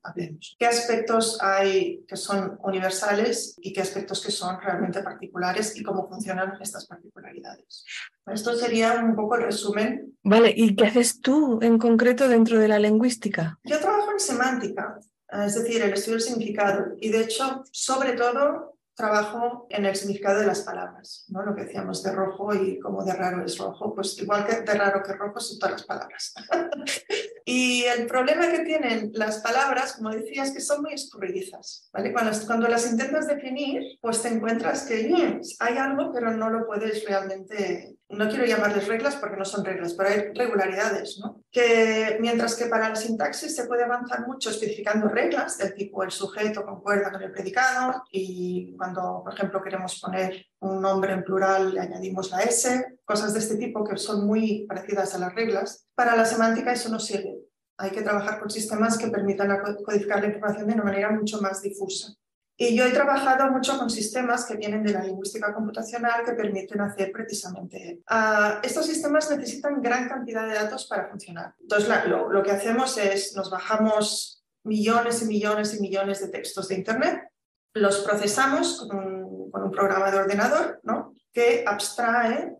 ¿Qué 0.58 0.66
aspectos 0.66 1.38
hay 1.40 2.04
que 2.06 2.16
son 2.16 2.58
universales 2.62 3.56
y 3.60 3.72
qué 3.72 3.80
aspectos 3.80 4.24
que 4.24 4.32
son 4.32 4.60
realmente 4.60 5.02
particulares 5.02 5.76
y 5.76 5.82
cómo 5.82 6.08
funcionan 6.08 6.54
estas 6.60 6.86
particularidades? 6.86 7.84
Esto 8.26 8.54
sería 8.54 8.94
un 8.94 9.14
poco 9.14 9.36
el 9.36 9.44
resumen. 9.44 10.16
Vale, 10.22 10.52
¿y 10.56 10.74
qué 10.74 10.86
haces 10.86 11.20
tú 11.20 11.58
en 11.62 11.78
concreto 11.78 12.28
dentro 12.28 12.58
de 12.58 12.68
la 12.68 12.78
lingüística? 12.78 13.58
Yo 13.64 13.78
trabajo 13.80 14.12
en 14.12 14.20
semántica, 14.20 14.98
es 15.32 15.54
decir, 15.54 15.82
el 15.82 15.92
estudio 15.92 16.18
del 16.18 16.26
significado. 16.26 16.94
Y 17.00 17.10
de 17.10 17.22
hecho, 17.22 17.64
sobre 17.72 18.12
todo, 18.12 18.78
trabajo 18.94 19.66
en 19.70 19.86
el 19.86 19.96
significado 19.96 20.40
de 20.40 20.46
las 20.46 20.60
palabras, 20.62 21.24
¿no? 21.28 21.42
Lo 21.42 21.54
que 21.54 21.64
decíamos 21.64 22.02
de 22.02 22.12
rojo 22.12 22.54
y 22.54 22.78
como 22.78 23.04
de 23.04 23.14
raro 23.14 23.44
es 23.44 23.58
rojo, 23.58 23.94
pues 23.94 24.18
igual 24.18 24.46
que 24.46 24.60
de 24.60 24.74
raro 24.74 25.02
que 25.02 25.14
rojo 25.14 25.40
son 25.40 25.58
todas 25.58 25.72
las 25.72 25.84
palabras. 25.84 26.34
y 27.44 27.84
el 27.84 28.06
problema 28.06 28.50
que 28.50 28.60
tienen 28.60 29.10
las 29.14 29.38
palabras, 29.38 29.94
como 29.94 30.10
decías, 30.10 30.50
que 30.50 30.60
son 30.60 30.82
muy 30.82 30.92
escurridizas, 30.92 31.88
¿vale? 31.92 32.12
Cuando, 32.12 32.32
cuando 32.46 32.68
las 32.68 32.90
intentas 32.90 33.26
definir, 33.26 33.98
pues 34.00 34.22
te 34.22 34.28
encuentras 34.28 34.84
que 34.84 35.40
hay 35.60 35.78
algo, 35.78 36.12
pero 36.12 36.30
no 36.32 36.50
lo 36.50 36.66
puedes 36.66 37.04
realmente 37.06 37.96
no 38.12 38.28
quiero 38.28 38.44
llamarles 38.44 38.86
reglas 38.86 39.16
porque 39.16 39.36
no 39.36 39.44
son 39.44 39.64
reglas, 39.64 39.94
pero 39.94 40.10
hay 40.10 40.32
regularidades, 40.34 41.18
¿no? 41.18 41.42
Que 41.50 42.18
mientras 42.20 42.54
que 42.56 42.66
para 42.66 42.90
la 42.90 42.96
sintaxis 42.96 43.56
se 43.56 43.66
puede 43.66 43.84
avanzar 43.84 44.26
mucho 44.26 44.50
especificando 44.50 45.08
reglas 45.08 45.58
del 45.58 45.74
tipo 45.74 46.02
el 46.02 46.10
sujeto 46.10 46.64
concuerda 46.64 47.10
con 47.10 47.22
el 47.22 47.32
predicado 47.32 48.02
y 48.10 48.74
cuando, 48.76 49.22
por 49.24 49.32
ejemplo, 49.32 49.62
queremos 49.62 49.98
poner 49.98 50.46
un 50.60 50.80
nombre 50.80 51.12
en 51.12 51.24
plural 51.24 51.74
le 51.74 51.80
añadimos 51.80 52.30
la 52.30 52.42
S, 52.42 52.98
cosas 53.04 53.32
de 53.32 53.40
este 53.40 53.56
tipo 53.56 53.82
que 53.82 53.96
son 53.96 54.26
muy 54.26 54.66
parecidas 54.66 55.14
a 55.14 55.18
las 55.18 55.34
reglas. 55.34 55.86
Para 55.94 56.14
la 56.14 56.26
semántica 56.26 56.72
eso 56.72 56.90
no 56.90 57.00
sirve. 57.00 57.38
Hay 57.78 57.90
que 57.90 58.02
trabajar 58.02 58.38
con 58.38 58.50
sistemas 58.50 58.98
que 58.98 59.08
permitan 59.08 59.58
codificar 59.84 60.20
la 60.20 60.28
información 60.28 60.68
de 60.68 60.74
una 60.74 60.84
manera 60.84 61.10
mucho 61.10 61.40
más 61.40 61.62
difusa. 61.62 62.14
Y 62.62 62.76
yo 62.76 62.84
he 62.84 62.92
trabajado 62.92 63.50
mucho 63.50 63.76
con 63.76 63.90
sistemas 63.90 64.44
que 64.44 64.54
vienen 64.54 64.84
de 64.84 64.92
la 64.92 65.02
lingüística 65.02 65.52
computacional 65.52 66.24
que 66.24 66.34
permiten 66.34 66.80
hacer 66.80 67.10
precisamente. 67.10 68.02
Uh, 68.08 68.60
estos 68.62 68.86
sistemas 68.86 69.28
necesitan 69.32 69.82
gran 69.82 70.08
cantidad 70.08 70.46
de 70.46 70.54
datos 70.54 70.86
para 70.86 71.08
funcionar. 71.08 71.56
Entonces, 71.58 71.90
lo, 72.06 72.40
que 72.40 72.52
hacemos 72.52 72.96
es 72.98 73.34
nos 73.34 73.50
bajamos 73.50 74.44
millones 74.62 75.22
y 75.22 75.24
millones 75.24 75.74
y 75.74 75.80
millones 75.80 76.20
de 76.20 76.28
textos 76.28 76.68
de 76.68 76.76
Internet, 76.76 77.32
los 77.74 77.98
procesamos 78.02 78.78
con 78.78 78.96
un, 78.96 79.50
con 79.50 79.64
un 79.64 79.72
programa 79.72 80.12
de 80.12 80.18
ordenador 80.18 80.78
¿no? 80.84 81.14
que 81.32 81.64
abstrae 81.66 82.56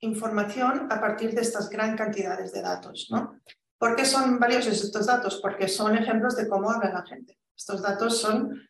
información 0.00 0.88
a 0.92 1.00
partir 1.00 1.34
de 1.34 1.40
estas 1.40 1.70
gran 1.70 1.96
cantidades 1.96 2.52
de 2.52 2.60
datos. 2.60 3.08
¿no? 3.10 3.40
¿Por 3.78 3.96
qué 3.96 4.04
son 4.04 4.38
valiosos 4.38 4.84
estos 4.84 5.06
datos? 5.06 5.40
Porque 5.40 5.68
son 5.68 5.96
ejemplos 5.96 6.36
de 6.36 6.46
cómo 6.46 6.70
habla 6.70 6.92
la 6.92 7.06
gente. 7.06 7.38
Estos 7.56 7.80
datos 7.80 8.20
son 8.20 8.60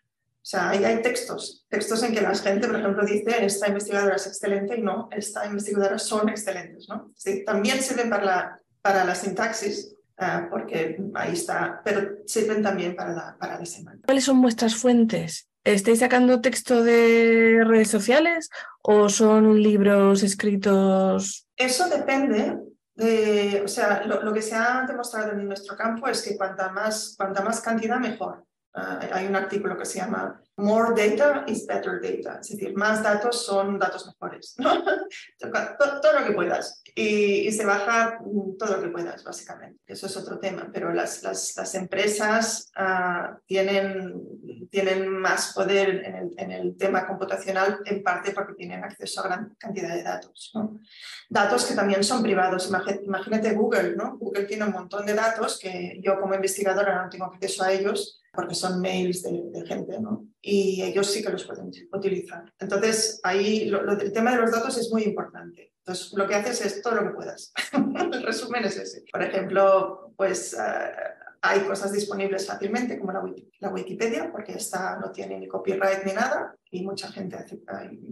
o 0.43 0.45
sea, 0.45 0.71
hay, 0.71 0.85
hay, 0.85 1.01
textos, 1.03 1.65
textos 1.69 2.03
en 2.03 2.13
que 2.13 2.21
la 2.21 2.35
gente, 2.35 2.67
por 2.67 2.77
ejemplo, 2.77 3.07
dice 3.07 3.45
esta 3.45 3.69
investigadora 3.69 4.17
es 4.17 4.27
excelente 4.27 4.77
y 4.77 4.83
no, 4.83 5.09
esta 5.13 5.47
investigadora 5.47 6.01
son 6.01 6.29
excelentes. 6.29 6.89
¿no? 6.89 7.13
Sí, 7.15 7.45
también 7.45 7.81
sirven 7.81 8.11
para 8.11 8.25
la, 8.25 8.61
para 8.83 9.05
la 9.05 9.15
sintaxis, 9.15 9.95
uh, 10.19 10.51
porque 10.51 11.01
ahí 11.15 11.35
está, 11.35 11.81
pero 11.85 12.17
sirven 12.27 12.61
también 12.61 12.97
para 12.97 13.13
la, 13.13 13.37
para 13.39 13.57
la 13.57 13.65
semana. 13.65 14.01
¿Cuáles 14.05 14.25
son 14.25 14.43
vuestras 14.43 14.75
fuentes? 14.75 15.49
¿Estáis 15.63 16.01
sacando 16.01 16.41
texto 16.41 16.83
de 16.83 17.63
redes 17.65 17.89
sociales 17.89 18.51
o 18.83 19.09
son 19.09 19.63
libros 19.63 20.25
escritos? 20.25 21.47
Eso 21.57 21.89
depende. 21.89 22.59
De, 22.97 23.63
o 23.65 23.69
sea, 23.69 24.05
lo, 24.05 24.23
lo, 24.25 24.33
que 24.35 24.43
se 24.43 24.57
ha 24.57 24.85
demostrado 24.89 25.33
en 25.33 25.47
nuestro 25.47 25.77
campo 25.77 26.09
es 26.09 26.21
que 26.21 26.37
cuanta 26.37 26.71
más, 26.71 27.15
cuanta 27.17 27.43
más 27.43 27.61
cantidad, 27.61 27.99
mejor. 28.01 28.45
Uh, 28.75 29.13
hay 29.13 29.27
un 29.27 29.37
artículo 29.37 29.77
que 29.77 29.85
se 29.85 29.99
llama 29.99 30.41
More 30.57 30.95
data 30.95 31.45
is 31.47 31.67
better 31.67 32.01
data, 32.01 32.39
es 32.41 32.49
decir, 32.51 32.75
más 32.75 33.03
datos 33.03 33.45
son 33.45 33.79
datos 33.79 34.07
mejores. 34.07 34.55
¿no? 34.59 34.83
todo, 35.39 36.01
todo, 36.01 36.21
lo 36.21 36.27
que 36.27 36.33
puedas 36.33 36.83
y, 36.95 37.49
y, 37.49 37.53
se 37.53 37.67
baja 37.67 38.19
todo 38.59 38.77
lo 38.77 38.83
que 38.83 38.89
puedas, 38.89 39.25
básicamente. 39.25 39.81
Eso 39.87 40.07
es 40.07 40.17
otro 40.17 40.39
tema, 40.39 40.71
pero 40.73 40.93
las, 40.93 41.23
las, 41.23 41.55
las 41.55 41.75
empresas 41.75 42.71
uh, 42.79 43.37
tienen, 43.47 44.69
tienen 44.71 45.09
más 45.09 45.53
poder 45.53 46.07
en 46.07 46.15
el, 46.15 46.35
en 46.39 46.51
el, 46.51 46.77
tema 46.77 47.07
computacional 47.07 47.81
en 47.85 48.03
parte 48.03 48.33
porque 48.33 48.55
tienen 48.55 48.85
acceso 48.85 49.21
a 49.21 49.25
gran 49.25 49.55
cantidad 49.59 49.95
de 49.95 50.03
datos. 50.03 50.51
¿no? 50.55 50.81
Datos 51.29 51.67
que 51.67 51.75
también 51.75 52.03
son 52.03 52.23
privados. 52.23 52.71
Imagínate 53.05 53.53
Google, 53.53 53.97
¿no? 53.97 54.17
Google 54.17 54.45
tiene 54.45 54.65
un 54.65 54.73
montón 54.73 55.05
de 55.05 55.15
datos 55.15 55.59
que 55.59 56.01
yo 56.03 56.19
como 56.19 56.35
investigadora 56.35 57.03
no 57.03 57.11
tengo 57.11 57.27
acceso 57.27 57.65
a 57.65 57.73
ellos 57.73 58.22
porque 58.33 58.55
son 58.55 58.81
mails 58.81 59.23
de, 59.23 59.65
gente, 59.67 60.01
¿no? 60.01 60.27
Y 60.41 60.83
ellos 60.83 61.11
sí 61.11 61.23
que 61.23 61.31
los 61.31 61.45
pueden 61.45 61.71
utilizar. 61.93 62.45
Entonces, 62.59 63.21
ahí 63.23 63.69
el 63.69 64.13
tema 64.13 64.33
de 64.33 64.39
los 64.39 64.51
datos 64.51 64.79
es 64.79 64.91
muy 64.91 65.03
importante. 65.03 65.73
Entonces, 65.79 66.13
lo 66.15 66.27
que 66.27 66.35
haces 66.35 66.65
es 66.65 66.83
todo 66.83 66.95
lo 66.95 67.03
que 67.03 67.15
puedas. 67.15 67.53
el 67.73 68.23
resumen 68.23 68.65
es 68.65 68.77
ese. 68.77 69.05
Por 69.13 69.23
ejemplo, 69.23 70.13
pues 70.17 70.55
uh, 70.55 71.23
hay 71.43 71.61
cosas 71.61 71.93
disponibles 71.93 72.47
fácilmente, 72.47 72.99
como 72.99 73.13
la, 73.13 73.23
la, 73.59 73.69
Wikipedia, 73.69 74.31
porque 74.31 74.53
esta 74.53 74.99
no 74.99 75.11
tiene 75.11 75.39
ni 75.39 75.49
copyright 75.49 76.05
ni 76.05 76.13
nada, 76.13 76.55
y 76.71 76.85
mucha 76.85 77.11
gente 77.11 77.37
hace, 77.37 77.61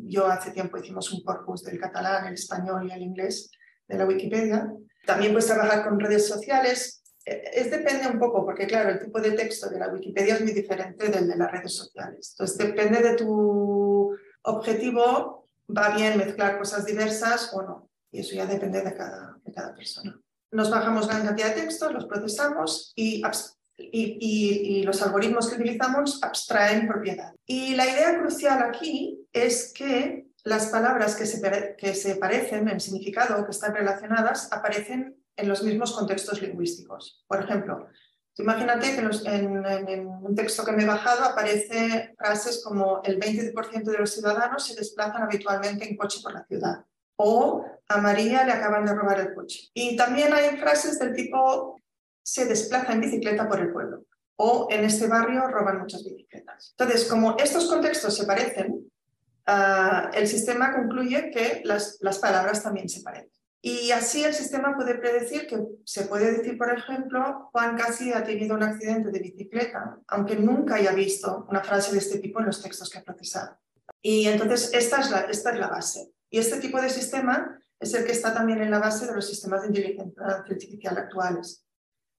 yo 0.04 0.26
hace 0.26 0.50
tiempo 0.50 0.78
hicimos 0.78 1.10
un 1.12 1.22
corpus 1.22 1.62
del 1.62 1.78
catalán, 1.78 2.26
el 2.26 2.34
español 2.34 2.88
y 2.88 2.92
el 2.92 3.02
inglés 3.02 3.50
de 3.86 3.96
la 3.96 4.04
Wikipedia. 4.04 4.70
También 5.06 5.32
puedes 5.32 5.46
trabajar 5.46 5.88
con 5.88 5.98
redes 5.98 6.26
sociales, 6.26 6.99
es 7.24 7.70
depende 7.70 8.08
un 8.08 8.18
poco, 8.18 8.44
porque 8.44 8.66
claro, 8.66 8.90
el 8.90 9.00
tipo 9.00 9.20
de 9.20 9.32
texto 9.32 9.68
de 9.68 9.78
la 9.78 9.88
Wikipedia 9.88 10.34
es 10.34 10.40
muy 10.40 10.52
diferente 10.52 11.08
del 11.08 11.28
de 11.28 11.36
las 11.36 11.50
redes 11.50 11.74
sociales. 11.74 12.32
Entonces, 12.32 12.58
depende 12.58 13.00
de 13.02 13.14
tu 13.14 14.16
objetivo, 14.42 15.48
va 15.68 15.94
bien 15.94 16.18
mezclar 16.18 16.58
cosas 16.58 16.86
diversas 16.86 17.52
o 17.52 17.62
no. 17.62 17.90
Y 18.10 18.20
eso 18.20 18.34
ya 18.34 18.46
depende 18.46 18.82
de 18.82 18.94
cada, 18.94 19.38
de 19.44 19.52
cada 19.52 19.74
persona. 19.74 20.18
Nos 20.50 20.70
bajamos 20.70 21.06
gran 21.06 21.24
cantidad 21.24 21.54
de 21.54 21.60
textos, 21.62 21.92
los 21.92 22.06
procesamos 22.06 22.92
y, 22.96 23.22
y, 23.76 24.78
y, 24.80 24.82
los 24.82 25.00
algoritmos 25.00 25.48
que 25.48 25.56
utilizamos 25.56 26.20
abstraen 26.22 26.88
propiedad. 26.88 27.32
Y 27.46 27.74
la 27.76 27.86
idea 27.86 28.18
crucial 28.18 28.62
aquí 28.62 29.28
es 29.32 29.72
que 29.72 30.26
las 30.42 30.68
palabras 30.68 31.14
que 31.14 31.26
se, 31.26 31.76
que 31.76 31.94
se 31.94 32.16
parecen 32.16 32.68
en 32.68 32.80
significado, 32.80 33.44
que 33.44 33.50
están 33.52 33.74
relacionadas, 33.74 34.52
aparecen 34.52 35.19
en 35.40 35.48
los 35.48 35.62
mismos 35.62 35.92
contextos 35.92 36.40
lingüísticos. 36.42 37.24
Por 37.26 37.42
ejemplo, 37.42 37.88
imagínate 38.36 38.94
que 38.94 39.00
en, 39.30 40.06
un 40.06 40.34
texto 40.34 40.64
que 40.64 40.72
me 40.72 40.84
he 40.84 40.86
bajado 40.86 41.24
aparece 41.24 42.14
frases 42.18 42.62
como 42.64 43.00
el 43.04 43.18
20% 43.18 43.82
de 43.82 43.98
los 43.98 44.12
ciudadanos 44.12 44.66
se 44.66 44.74
desplazan 44.74 45.22
habitualmente 45.22 45.88
en 45.88 45.96
coche 45.96 46.20
por 46.22 46.34
la 46.34 46.44
ciudad 46.44 46.84
o 47.22 47.66
a 47.88 47.98
María 47.98 48.44
le 48.44 48.52
acaban 48.52 48.86
de 48.86 48.94
robar 48.94 49.20
el 49.20 49.34
coche. 49.34 49.68
Y 49.74 49.94
también 49.94 50.32
hay 50.32 50.56
frases 50.56 50.98
del 50.98 51.14
tipo 51.14 51.78
se 52.22 52.46
desplaza 52.46 52.92
en 52.92 53.00
bicicleta 53.00 53.48
por 53.48 53.60
el 53.60 53.72
pueblo 53.72 54.04
o 54.36 54.68
en 54.70 54.84
este 54.84 55.06
barrio 55.06 55.48
roban 55.48 55.80
muchas 55.80 56.02
bicicletas. 56.02 56.74
Entonces, 56.78 57.06
como 57.06 57.36
estos 57.36 57.68
contextos 57.68 58.16
se 58.16 58.24
parecen, 58.24 58.90
ah, 59.44 60.10
el 60.14 60.26
sistema 60.26 60.74
concluye 60.74 61.30
que 61.30 61.60
las, 61.64 61.98
las 62.00 62.18
palabras 62.18 62.62
también 62.62 62.88
se 62.88 63.02
parecen. 63.02 63.39
Y 63.62 63.90
así 63.90 64.24
el 64.24 64.32
sistema 64.32 64.74
puede 64.74 64.94
predecir 64.94 65.46
que 65.46 65.62
se 65.84 66.06
puede 66.06 66.32
decir, 66.32 66.56
por 66.56 66.72
ejemplo, 66.72 67.50
Juan 67.52 67.76
casi 67.76 68.12
ha 68.12 68.24
tenido 68.24 68.54
un 68.54 68.62
accidente 68.62 69.10
de 69.10 69.18
bicicleta, 69.18 69.98
aunque 70.08 70.36
nunca 70.36 70.76
haya 70.76 70.92
visto 70.92 71.46
una 71.48 71.62
frase 71.62 71.92
de 71.92 71.98
este 71.98 72.20
tipo 72.20 72.40
en 72.40 72.46
los 72.46 72.62
textos 72.62 72.88
que 72.88 72.98
ha 72.98 73.04
procesado. 73.04 73.58
Y 74.00 74.26
entonces 74.26 74.70
esta 74.72 75.00
es 75.00 75.10
la, 75.10 75.20
esta 75.22 75.50
es 75.50 75.58
la 75.58 75.68
base. 75.68 76.10
Y 76.30 76.38
este 76.38 76.58
tipo 76.58 76.80
de 76.80 76.88
sistema 76.88 77.60
es 77.78 77.92
el 77.92 78.04
que 78.06 78.12
está 78.12 78.32
también 78.32 78.62
en 78.62 78.70
la 78.70 78.78
base 78.78 79.06
de 79.06 79.14
los 79.14 79.26
sistemas 79.26 79.62
de 79.62 79.68
inteligencia 79.68 80.24
artificial 80.24 80.96
actuales. 80.96 81.64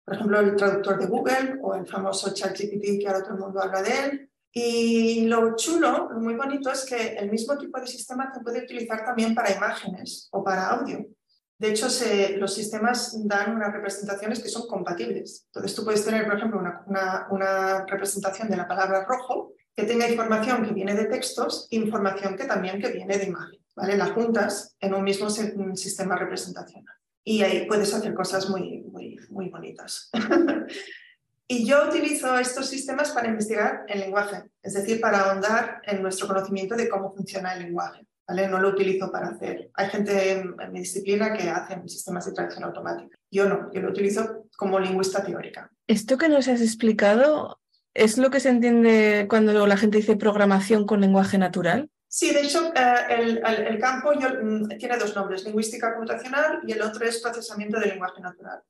Por 0.06 0.16
ejemplo, 0.16 0.40
el 0.40 0.56
traductor 0.56 1.00
de 1.00 1.06
Google 1.08 1.60
o 1.62 1.74
el 1.76 1.88
famoso 1.88 2.34
ChatGPT, 2.34 3.00
que 3.00 3.08
ahora 3.08 3.24
todo 3.24 3.36
el 3.36 3.40
mundo 3.40 3.62
habla 3.62 3.82
de 3.82 4.00
él. 4.00 4.32
Y 4.54 5.28
lo 5.28 5.56
chulo, 5.56 6.10
lo 6.12 6.20
muy 6.20 6.36
bonito, 6.36 6.72
es 6.72 6.84
que 6.84 7.14
el 7.16 7.32
mismo 7.32 7.58
tipo 7.58 7.80
de 7.80 7.88
sistema 7.88 8.32
se 8.34 8.42
puede 8.42 8.64
utilizar 8.64 9.06
también 9.06 9.34
para 9.34 9.56
imágenes 9.56 10.28
o 10.32 10.44
para 10.44 10.70
audio. 10.72 11.08
De 11.62 11.70
hecho, 11.70 11.86
los 12.40 12.56
sistemas 12.56 13.16
dan 13.24 13.56
unas 13.56 13.72
representaciones 13.72 14.40
que 14.40 14.50
son 14.50 14.66
compatibles. 14.66 15.44
Entonces, 15.46 15.76
tú 15.76 15.84
puedes 15.84 16.04
tener, 16.04 16.26
por 16.26 16.36
ejemplo, 16.36 16.60
una, 16.88 17.86
representación 17.86 18.50
de 18.50 18.58
la 18.58 18.68
palabra 18.68 19.06
rojo 19.06 19.54
que 19.76 19.84
tenga 19.84 20.10
información 20.10 20.66
que 20.66 20.74
viene 20.74 20.96
de 20.96 21.06
textos 21.06 21.68
información 21.70 22.36
que 22.36 22.46
también 22.46 22.82
que 22.82 22.90
viene 22.90 23.16
de 23.16 23.26
imagen. 23.26 23.60
¿vale? 23.76 23.96
Las 23.96 24.10
juntas 24.10 24.76
en 24.80 24.96
un 24.96 25.04
mismo 25.04 25.30
sistema 25.30 26.16
representacional. 26.16 26.96
Y 27.24 27.44
ahí 27.44 27.68
puedes 27.68 27.94
hacer 27.94 28.16
cosas 28.16 28.50
muy, 28.50 28.82
muy, 28.92 29.20
muy 29.30 29.50
bonitas. 29.50 30.10
y 31.48 31.64
yo 31.64 31.88
utilizo 31.88 32.40
estos 32.40 32.70
sistemas 32.70 33.12
para 33.12 33.28
investigar 33.28 33.86
el 33.88 34.00
lenguaje, 34.00 34.50
es 34.64 34.74
decir, 34.74 35.00
para 35.00 35.30
ahondar 35.30 35.80
en 35.84 36.02
nuestro 36.02 36.28
conocimiento 36.28 36.76
de 36.76 36.90
cómo 36.90 37.14
funciona 37.14 37.54
el 37.54 37.66
lenguaje. 37.66 38.08
No 38.34 38.60
lo 38.60 38.70
utilizo 38.70 39.12
para 39.12 39.28
hacer. 39.28 39.70
Hay 39.74 39.90
gente 39.90 40.32
en, 40.32 40.56
mi 40.72 40.80
disciplina 40.80 41.34
que 41.34 41.50
hacen 41.50 41.88
sistemas 41.88 42.26
de 42.26 42.34
traducción 42.34 42.64
automática. 42.64 43.18
Yo 43.30 43.48
no, 43.48 43.72
yo 43.74 43.82
lo 43.82 43.90
utilizo 43.90 44.46
como 44.58 44.80
lingüista 44.80 45.24
teórica. 45.24 45.70
Esto 45.88 46.18
que 46.18 46.30
nos 46.30 46.48
has 46.48 46.62
explicado 46.62 47.60
es 47.94 48.18
lo 48.18 48.30
que 48.30 48.40
se 48.40 48.50
entiende 48.50 49.28
cuando 49.30 49.68
la 49.68 49.78
gente 49.78 49.98
dice 49.98 50.16
programación 50.16 50.86
con 50.86 51.02
lenguaje 51.02 51.38
natural. 51.38 51.90
Sí, 52.08 52.34
de 52.34 52.42
hecho, 52.42 52.74
eh, 52.76 53.40
el, 53.70 53.80
campo 53.80 54.12
mm, 54.14 54.78
tiene 54.78 54.98
dos 54.98 55.16
nombres, 55.16 55.46
lingüística 55.46 55.94
computacional 55.94 56.60
y 56.68 56.74
el 56.74 56.82
otro 56.82 57.06
es 57.06 57.22
procesamiento 57.22 57.80
de 57.80 57.88
lenguaje 57.88 58.22
natural. 58.22 58.62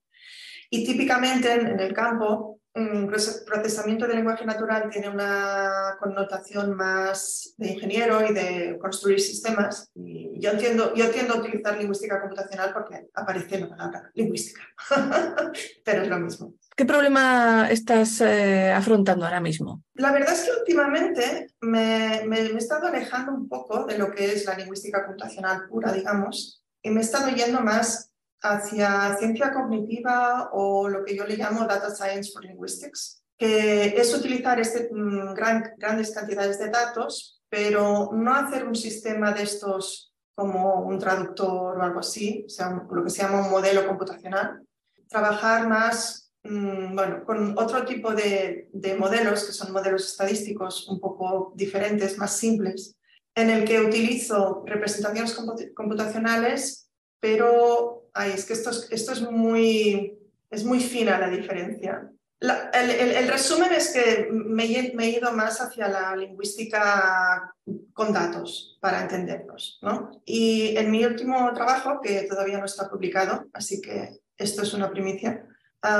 Y 0.70 0.86
típicamente 0.86 1.52
en 1.52 1.80
el 1.80 1.94
campo 1.94 2.61
procesamiento 2.74 4.08
de 4.08 4.16
lenguaje 4.16 4.46
natural 4.46 4.90
tiene 4.90 5.10
una 5.10 5.98
connotación 6.00 6.74
más 6.76 7.54
de 7.58 7.72
ingeniero 7.72 8.26
y 8.26 8.34
de 8.34 8.78
construir 8.80 9.20
sistemas. 9.20 9.92
Y 9.94 10.40
yo, 10.40 10.52
entiendo, 10.52 10.94
yo 10.96 11.10
tiendo 11.12 11.34
a 11.34 11.38
utilizar 11.38 11.78
lingüística 11.78 12.22
computacional 12.22 12.72
porque 12.74 13.10
aparece 13.14 13.56
en 13.56 13.62
la 13.62 13.70
palabra 13.70 14.12
lingüística, 14.14 14.62
pero 15.84 16.04
es 16.04 16.08
lo 16.08 16.20
mismo. 16.20 16.54
¿Qué 16.76 16.86
problema 16.86 17.68
estás 17.70 18.22
eh, 18.22 18.72
afrontando 18.72 19.26
ahora 19.26 19.42
mismo? 19.42 19.84
La 19.96 20.14
verdad 20.14 20.34
es 20.34 20.44
que 20.44 20.52
últimamente 20.58 21.48
me, 21.60 22.24
me, 22.26 22.44
me 22.44 22.50
he 22.52 22.58
estado 22.58 22.88
alejando 22.88 23.34
un 23.34 23.50
poco 23.50 23.86
de 23.86 23.98
lo 23.98 24.12
que 24.12 24.34
es 24.34 24.46
la 24.46 24.56
lingüística 24.56 25.06
computacional 25.06 25.68
pura, 25.68 25.92
digamos, 25.92 26.64
y 26.82 26.90
me 26.90 27.02
he 27.02 27.04
estado 27.04 27.30
yendo 27.30 27.60
más 27.60 28.11
hacia 28.42 29.16
ciencia 29.18 29.54
cognitiva 29.54 30.50
o 30.54 30.90
lo 30.90 31.04
que 31.06 31.16
yo 31.16 31.26
le 31.26 31.38
llamo 31.38 31.66
Data 31.66 31.94
Science 31.94 32.32
for 32.32 32.44
Linguistics, 32.44 33.24
que 33.38 33.96
es 33.98 34.14
utilizar 34.14 34.60
este, 34.60 34.90
mm, 34.92 35.34
gran, 35.34 35.74
grandes 35.78 36.12
cantidades 36.12 36.60
de 36.60 36.70
datos, 36.70 37.42
pero 37.50 38.10
no 38.14 38.34
hacer 38.34 38.66
un 38.66 38.76
sistema 38.76 39.32
de 39.32 39.44
estos 39.44 40.14
como 40.34 40.82
un 40.82 40.98
traductor 40.98 41.78
o 41.78 41.84
algo 41.84 42.00
así, 42.00 42.44
o 42.48 42.50
sea, 42.50 42.70
lo 42.90 43.04
que 43.04 43.10
se 43.10 43.22
llama 43.22 43.46
un 43.46 43.52
modelo 43.52 43.86
computacional. 43.86 44.62
Trabajar 45.08 45.68
más 45.68 46.32
mm, 46.44 46.96
bueno, 46.96 47.24
con 47.26 47.58
otro 47.58 47.86
tipo 47.86 48.14
de, 48.14 48.70
de 48.74 48.96
modelos, 48.96 49.44
que 49.44 49.52
son 49.52 49.72
modelos 49.72 50.08
estadísticos 50.08 50.88
un 50.88 51.00
poco 51.00 51.54
diferentes, 51.56 52.18
más 52.18 52.36
simples, 52.36 52.96
en 53.36 53.50
el 53.50 53.66
que 53.66 53.80
utilizo 53.80 54.64
representaciones 54.66 55.38
computacionales, 55.76 56.90
pero 57.20 58.01
es 58.16 58.46
que 58.46 58.54
esto 58.54 58.72
es, 59.12 59.22
muy, 59.22 60.18
es 60.50 60.64
muy 60.64 60.80
fina 60.80 61.18
la 61.18 61.30
diferencia. 61.30 62.10
el, 62.40 63.28
resumen 63.28 63.72
es 63.72 63.94
que 63.94 64.28
me, 64.32 64.64
he 64.66 65.10
ido 65.10 65.32
más 65.32 65.62
hacia 65.62 65.88
la 65.88 66.16
lingüística 66.16 67.54
con 67.94 68.14
datos 68.14 68.78
para 68.82 69.02
entenderlos. 69.02 69.80
¿no? 69.82 70.22
Y 70.26 70.76
en 70.78 70.92
mi 70.92 71.06
último 71.06 71.54
trabajo, 71.54 72.02
que 72.02 72.24
todavía 72.24 72.58
no 72.58 72.66
está 72.66 72.90
publicado, 72.90 73.48
así 73.54 73.82
que 73.82 74.22
esto 74.38 74.64
es 74.64 74.74
una 74.74 74.90
primicia, 74.90 75.46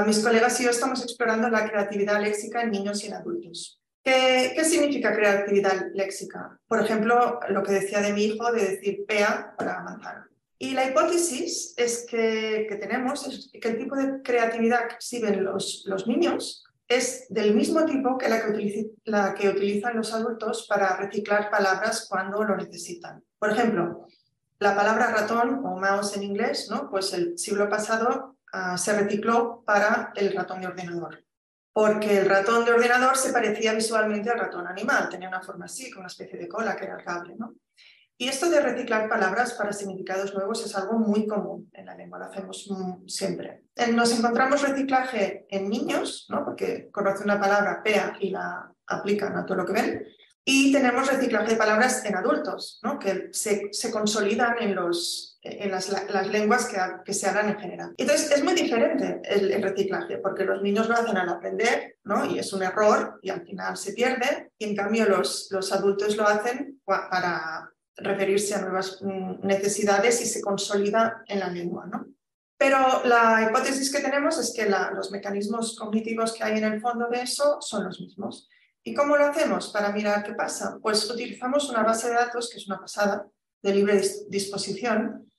mis 0.06 0.20
colegas 0.20 0.60
y 0.60 0.66
yo 0.66 0.70
estamos 0.70 1.02
explorando 1.04 1.50
la 1.50 1.68
creatividad 1.68 2.22
léxica 2.22 2.62
en 2.62 2.72
niños 2.72 3.04
y 3.04 3.08
en 3.08 3.14
adultos. 3.14 3.80
¿Qué, 4.04 4.54
¿Qué, 4.56 4.64
significa 4.64 5.16
creatividad 5.16 5.92
léxica? 5.94 6.60
Por 6.68 6.82
ejemplo, 6.82 7.40
lo 7.50 7.64
que 7.64 7.74
decía 7.74 8.02
de 8.02 8.14
mi 8.14 8.26
hijo 8.26 8.52
de 8.52 8.70
decir 8.70 9.06
pea 9.08 9.54
para 9.58 9.82
manzana. 9.82 10.31
Y 10.64 10.76
la 10.76 10.86
hipótesis 10.86 11.74
es 11.76 12.06
que, 12.08 12.68
que, 12.70 12.76
tenemos 12.76 13.26
es 13.26 13.50
que 13.52 13.68
el 13.68 13.80
tipo 13.80 13.96
de 13.96 14.22
creatividad 14.22 14.88
que 14.88 14.94
exhiben 14.94 15.44
los, 15.44 15.82
los 15.88 16.06
niños 16.06 16.64
es 16.88 17.26
del 17.30 17.56
mismo 17.56 17.84
tipo 17.84 18.16
que 18.16 18.30
la 18.30 18.46
que, 18.46 18.92
la 19.06 19.34
que 19.34 19.50
utilizan 19.50 19.98
los 19.98 20.14
adultos 20.14 20.68
para 20.70 20.96
reciclar 20.98 21.50
palabras 21.50 22.06
cuando 22.08 22.44
lo 22.44 22.56
necesitan. 22.56 23.24
Por 23.40 23.50
ejemplo, 23.54 24.06
la 24.60 24.76
palabra 24.76 25.10
ratón 25.10 25.66
o 25.66 25.80
mouse 25.80 26.16
en 26.18 26.22
inglés, 26.22 26.68
¿no? 26.70 26.92
pues 26.92 27.12
el 27.14 27.40
siglo 27.40 27.68
pasado 27.68 28.38
uh, 28.54 28.78
se 28.78 28.94
recicló 28.94 29.64
para 29.66 30.14
el 30.16 30.32
ratón 30.32 30.62
de 30.62 30.68
ordenador. 30.68 31.26
Porque 31.74 32.20
el 32.20 32.30
ratón 32.30 32.66
de 32.66 32.74
ordenador 32.74 33.18
se 33.18 33.34
parecía 33.34 33.74
visualmente 33.74 34.30
al 34.30 34.38
ratón 34.38 34.68
animal, 34.68 35.10
tenía 35.10 35.28
una 35.28 35.42
forma 35.42 35.66
así, 35.66 35.90
con 35.90 36.02
una 36.02 36.08
especie 36.08 36.38
de 36.38 36.48
cola 36.48 36.76
que 36.76 36.84
era 36.84 37.00
el 37.00 37.04
cable. 37.04 37.34
¿no? 37.36 37.56
Y 38.22 38.28
esto 38.28 38.52
de 38.52 38.62
reciclar 38.62 39.10
palabras 39.10 39.54
para 39.54 39.74
significados 39.74 40.36
nuevos 40.36 40.64
es 40.64 40.76
algo 40.76 41.00
muy 41.00 41.26
común 41.26 41.72
en 41.74 41.88
la 41.88 41.96
lengua, 41.96 42.20
lo 42.20 42.26
hacemos 42.26 42.70
siempre. 43.08 43.64
Nos 43.96 44.16
encontramos 44.16 44.62
reciclaje 44.62 45.48
en 45.50 45.68
niños, 45.68 46.28
¿no? 46.30 46.46
porque 46.46 46.92
conocen 46.92 47.24
una 47.24 47.40
palabra, 47.40 47.82
PEA, 47.84 48.18
y 48.20 48.30
la 48.30 48.72
aplican 48.86 49.36
a 49.36 49.44
todo 49.44 49.58
lo 49.58 49.66
que 49.66 49.74
ven. 49.74 50.08
Y 50.46 50.72
tenemos 50.72 51.12
reciclaje 51.12 51.54
de 51.54 51.56
palabras 51.56 52.06
en 52.06 52.16
adultos, 52.16 52.80
¿no? 52.84 53.00
que 53.00 53.30
se, 53.32 53.70
se, 53.72 53.90
consolidan 53.90 54.62
en, 54.62 54.76
los, 54.76 55.40
en 55.42 55.72
las, 55.72 55.90
las 55.90 56.28
lenguas 56.28 56.68
que, 56.68 56.78
que, 57.04 57.16
se 57.16 57.28
hablan 57.28 57.50
en 57.50 57.60
general. 57.60 57.96
Entonces, 57.98 58.30
es 58.30 58.44
muy 58.44 58.54
diferente 58.54 59.20
el, 59.24 59.52
el, 59.52 59.64
reciclaje, 59.64 60.20
porque 60.20 60.46
los 60.46 60.62
niños 60.62 60.88
lo 60.88 60.94
hacen 60.94 61.18
al 61.18 61.30
aprender, 61.30 61.98
¿no? 62.04 62.24
y 62.28 62.38
es 62.38 62.54
un 62.54 62.62
error, 62.62 63.20
y 63.24 63.32
al 63.32 63.42
final 63.42 63.76
se 63.78 63.94
pierde, 63.94 64.52
y 64.60 64.66
en 64.66 64.76
cambio 64.76 65.06
los, 65.06 65.48
los 65.50 65.72
adultos 65.72 66.16
lo 66.18 66.28
hacen 66.28 66.80
para, 66.86 67.71
referirse 67.98 68.56
a 68.56 68.62
nuevas 68.62 69.00
mm, 69.02 69.46
necesidades 69.46 70.22
y 70.22 70.26
se 70.26 70.42
consolida 70.42 71.24
en 71.28 71.40
la 71.40 71.50
lengua. 71.50 71.86
¿no? 71.88 72.08
Pero 72.58 73.04
la 73.06 73.48
hipótesis 73.50 73.92
que 73.92 74.02
tenemos 74.02 74.38
es 74.38 74.54
que 74.56 74.70
los 74.70 75.12
mecanismos 75.12 75.76
cognitivos 75.76 76.34
que 76.34 76.44
hay 76.44 76.60
en 76.60 76.66
el 76.66 76.80
fondo 76.80 77.08
de 77.10 77.24
eso 77.24 77.58
son 77.60 77.86
los 77.86 78.00
mismos. 78.00 78.48
¿Y 78.84 78.94
cómo 78.94 79.18
lo 79.18 79.26
hacemos 79.26 79.70
para 79.70 79.92
mirar 79.92 80.24
qué 80.24 80.34
pasa? 80.34 80.78
Pues 80.82 81.10
utilizamos 81.10 81.70
una 81.70 81.82
base 81.82 82.10
de 82.10 82.16
datos, 82.16 82.50
que 82.52 82.58
es 82.58 82.68
una 82.68 82.80
pasada, 82.80 83.28
de 83.64 83.74
libre 83.74 84.02
disposición, 84.30 85.32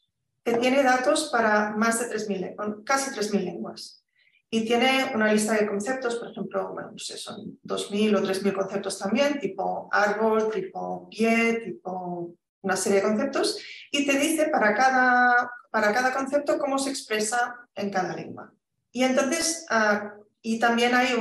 que 0.45 0.55
tiene 0.55 0.83
datos 0.83 1.29
para 1.31 1.71
más 1.77 2.01
de 2.01 2.17
3.000, 2.17 2.85
casi 2.85 3.11
3.000 3.11 3.45
lenguas. 3.45 4.05
y 4.51 4.67
tiene 4.67 5.13
una 5.15 5.33
lista 5.33 5.55
de 5.55 5.67
conceptos, 5.67 6.17
por 6.17 6.31
ejemplo, 6.31 6.73
bueno, 6.75 6.91
no 6.91 6.99
sé, 6.99 7.17
son 7.17 7.59
2.000 7.65 8.17
o 8.17 8.21
3.000 8.21 8.53
conceptos 8.53 8.99
también, 8.99 9.39
tipo 9.41 9.89
árbol, 9.91 10.51
tipo 10.51 11.09
pie, 11.09 11.61
tipo 11.65 12.35
una 12.63 12.77
serie 12.77 13.01
de 13.01 13.07
conceptos, 13.07 13.59
y 13.91 14.07
te 14.07 14.19
dice 14.19 14.49
para 14.49 14.75
cada, 14.75 15.53
para 15.71 15.93
cada 15.93 16.13
concepto 16.13 16.59
cómo 16.59 16.79
se 16.79 16.91
expresa 16.91 17.69
en 17.75 17.91
cada 17.91 18.17
lengua. 18.17 18.53
Y 18.91 19.05
entonces, 19.05 19.67
ah, 19.71 20.15
y 20.41 20.59
también 20.59 20.95
hay 20.95 21.15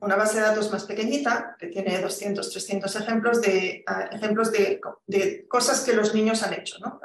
una 0.00 0.16
base 0.16 0.36
de 0.36 0.46
datos 0.46 0.70
más 0.70 0.84
pequeñita, 0.84 1.56
que 1.58 1.68
tiene 1.68 2.00
200, 2.00 2.50
300 2.50 2.96
ejemplos 2.96 3.40
de, 3.40 3.82
ah, 3.86 4.08
ejemplos 4.12 4.52
de, 4.52 4.80
cosas 5.48 5.80
que 5.80 5.94
los 5.94 6.14
niños 6.14 6.42
han 6.42 6.54
hecho, 6.54 6.78
¿no? 6.80 7.00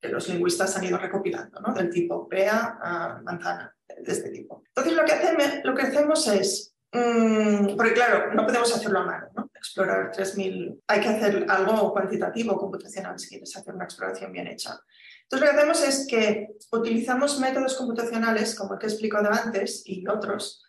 que 0.00 0.08
los 0.08 0.28
lingüistas 0.28 0.76
han 0.76 0.84
ido 0.84 0.96
recopilando, 0.96 1.60
¿no? 1.60 1.74
del 1.74 1.90
tipo 1.90 2.26
pea 2.26 2.78
a 2.80 3.20
manzana 3.22 3.76
de 3.86 4.12
este 4.12 4.30
tipo. 4.30 4.62
Entonces 4.68 4.94
lo 4.94 5.04
que, 5.04 5.12
hacemos, 5.12 5.44
lo 5.62 5.74
que 5.74 5.82
hacemos 5.82 6.26
es, 6.28 6.74
mmm, 6.92 7.76
porque 7.76 7.92
claro, 7.92 8.32
no 8.32 8.46
podemos 8.46 8.74
hacerlo 8.74 9.00
a 9.00 9.06
mano, 9.06 9.28
¿no? 9.36 9.49
Explorar 9.60 10.10
3.000, 10.10 10.82
hay 10.86 11.00
que 11.00 11.08
hacer 11.08 11.46
algo 11.48 11.92
cuantitativo, 11.92 12.56
computacional, 12.56 13.18
si 13.18 13.28
quieres 13.28 13.56
hacer 13.56 13.74
una 13.74 13.84
exploración 13.84 14.32
bien 14.32 14.48
hecha. 14.48 14.80
Entonces 15.22 15.46
lo 15.46 15.52
que 15.52 15.58
hacemos 15.58 15.82
es 15.86 16.06
que 16.08 16.48
utilizamos 16.72 17.38
métodos 17.38 17.76
computacionales, 17.76 18.54
como 18.54 18.74
el 18.74 18.80
que 18.80 18.86
he 18.86 18.90
explicado 18.90 19.30
antes 19.30 19.82
y 19.86 20.06
otros, 20.08 20.64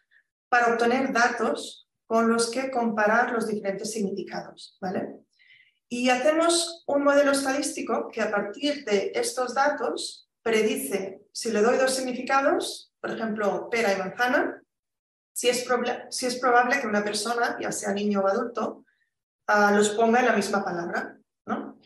para 0.49 0.73
obtener 0.73 1.11
datos 1.11 1.87
con 2.05 2.29
los 2.29 2.51
que 2.51 2.69
comparar 2.69 3.31
los 3.31 3.47
diferentes 3.47 3.91
significados. 3.91 4.77
¿vale? 4.81 5.15
Y 5.89 6.09
hacemos 6.09 6.83
un 6.87 7.03
modelo 7.03 7.31
estadístico 7.31 8.09
que 8.11 8.21
a 8.21 8.29
partir 8.29 8.83
de 8.85 9.13
estos 9.15 9.55
datos 9.55 10.29
predice 10.43 11.21
si 11.31 11.51
le 11.51 11.61
doy 11.61 11.77
dos 11.77 11.95
significados, 11.95 12.93
por 12.99 13.11
ejemplo, 13.11 13.69
pera 13.69 13.93
y 13.93 13.97
manzana, 13.97 14.60
si 15.41 16.27
es, 16.27 16.35
probable 16.39 16.79
que 16.79 16.85
una 16.85 17.03
persona, 17.03 17.57
ya 17.59 17.71
sea 17.71 17.93
niño 17.93 18.21
o 18.21 18.27
adulto, 18.27 18.85
uh, 19.47 19.75
los 19.75 19.89
ponga 19.89 20.19
en 20.19 20.27
la 20.27 20.35
misma 20.35 20.63
palabra. 20.63 21.17
¿no? 21.47 21.79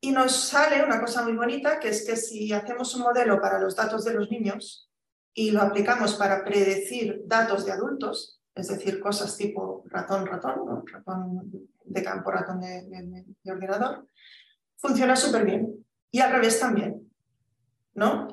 Y 0.00 0.12
nos 0.12 0.48
sale 0.48 0.84
una 0.84 1.00
cosa 1.00 1.22
muy 1.22 1.32
bonita, 1.32 1.80
que 1.80 1.88
es 1.88 2.06
que 2.06 2.16
si 2.16 2.52
hacemos 2.52 2.94
un 2.94 3.02
modelo 3.02 3.40
para 3.40 3.58
los 3.58 3.74
datos 3.74 4.04
de 4.04 4.14
los 4.14 4.30
niños 4.30 4.88
y 5.34 5.50
lo 5.50 5.62
aplicamos 5.62 6.14
para 6.14 6.44
predecir 6.44 7.22
datos 7.24 7.66
de 7.66 7.72
adultos, 7.72 8.40
es 8.54 8.68
decir, 8.68 9.00
cosas 9.00 9.36
tipo 9.36 9.82
ratón, 9.86 10.24
ratón, 10.26 10.86
ratón 10.86 11.50
de 11.84 12.02
campo, 12.04 12.30
ratón 12.30 12.60
de, 12.60 12.82
de, 12.84 13.24
de 13.42 13.52
ordenador, 13.52 14.06
funciona 14.76 15.16
súper 15.16 15.44
bien. 15.44 15.84
Y 16.12 16.20
al 16.20 16.30
revés 16.30 16.60
también. 16.60 17.09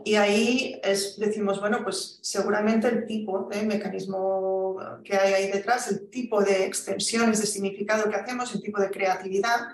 Y 0.05 0.15
ahí 0.15 0.79
es, 0.83 1.17
decimos, 1.19 1.59
bueno, 1.59 1.83
pues 1.83 2.19
seguramente 2.21 2.87
el 2.87 3.05
tipo 3.05 3.49
de 3.51 3.63
mecanismo 3.63 4.77
que 5.03 5.17
hay 5.17 5.33
ahí 5.33 5.51
detrás, 5.51 5.91
el 5.91 6.09
tipo 6.09 6.41
de 6.41 6.65
extensiones 6.65 7.41
de 7.41 7.47
significado 7.47 8.09
que 8.09 8.15
hacemos, 8.15 8.53
el 8.55 8.61
tipo 8.61 8.79
de 8.79 8.89
creatividad, 8.89 9.67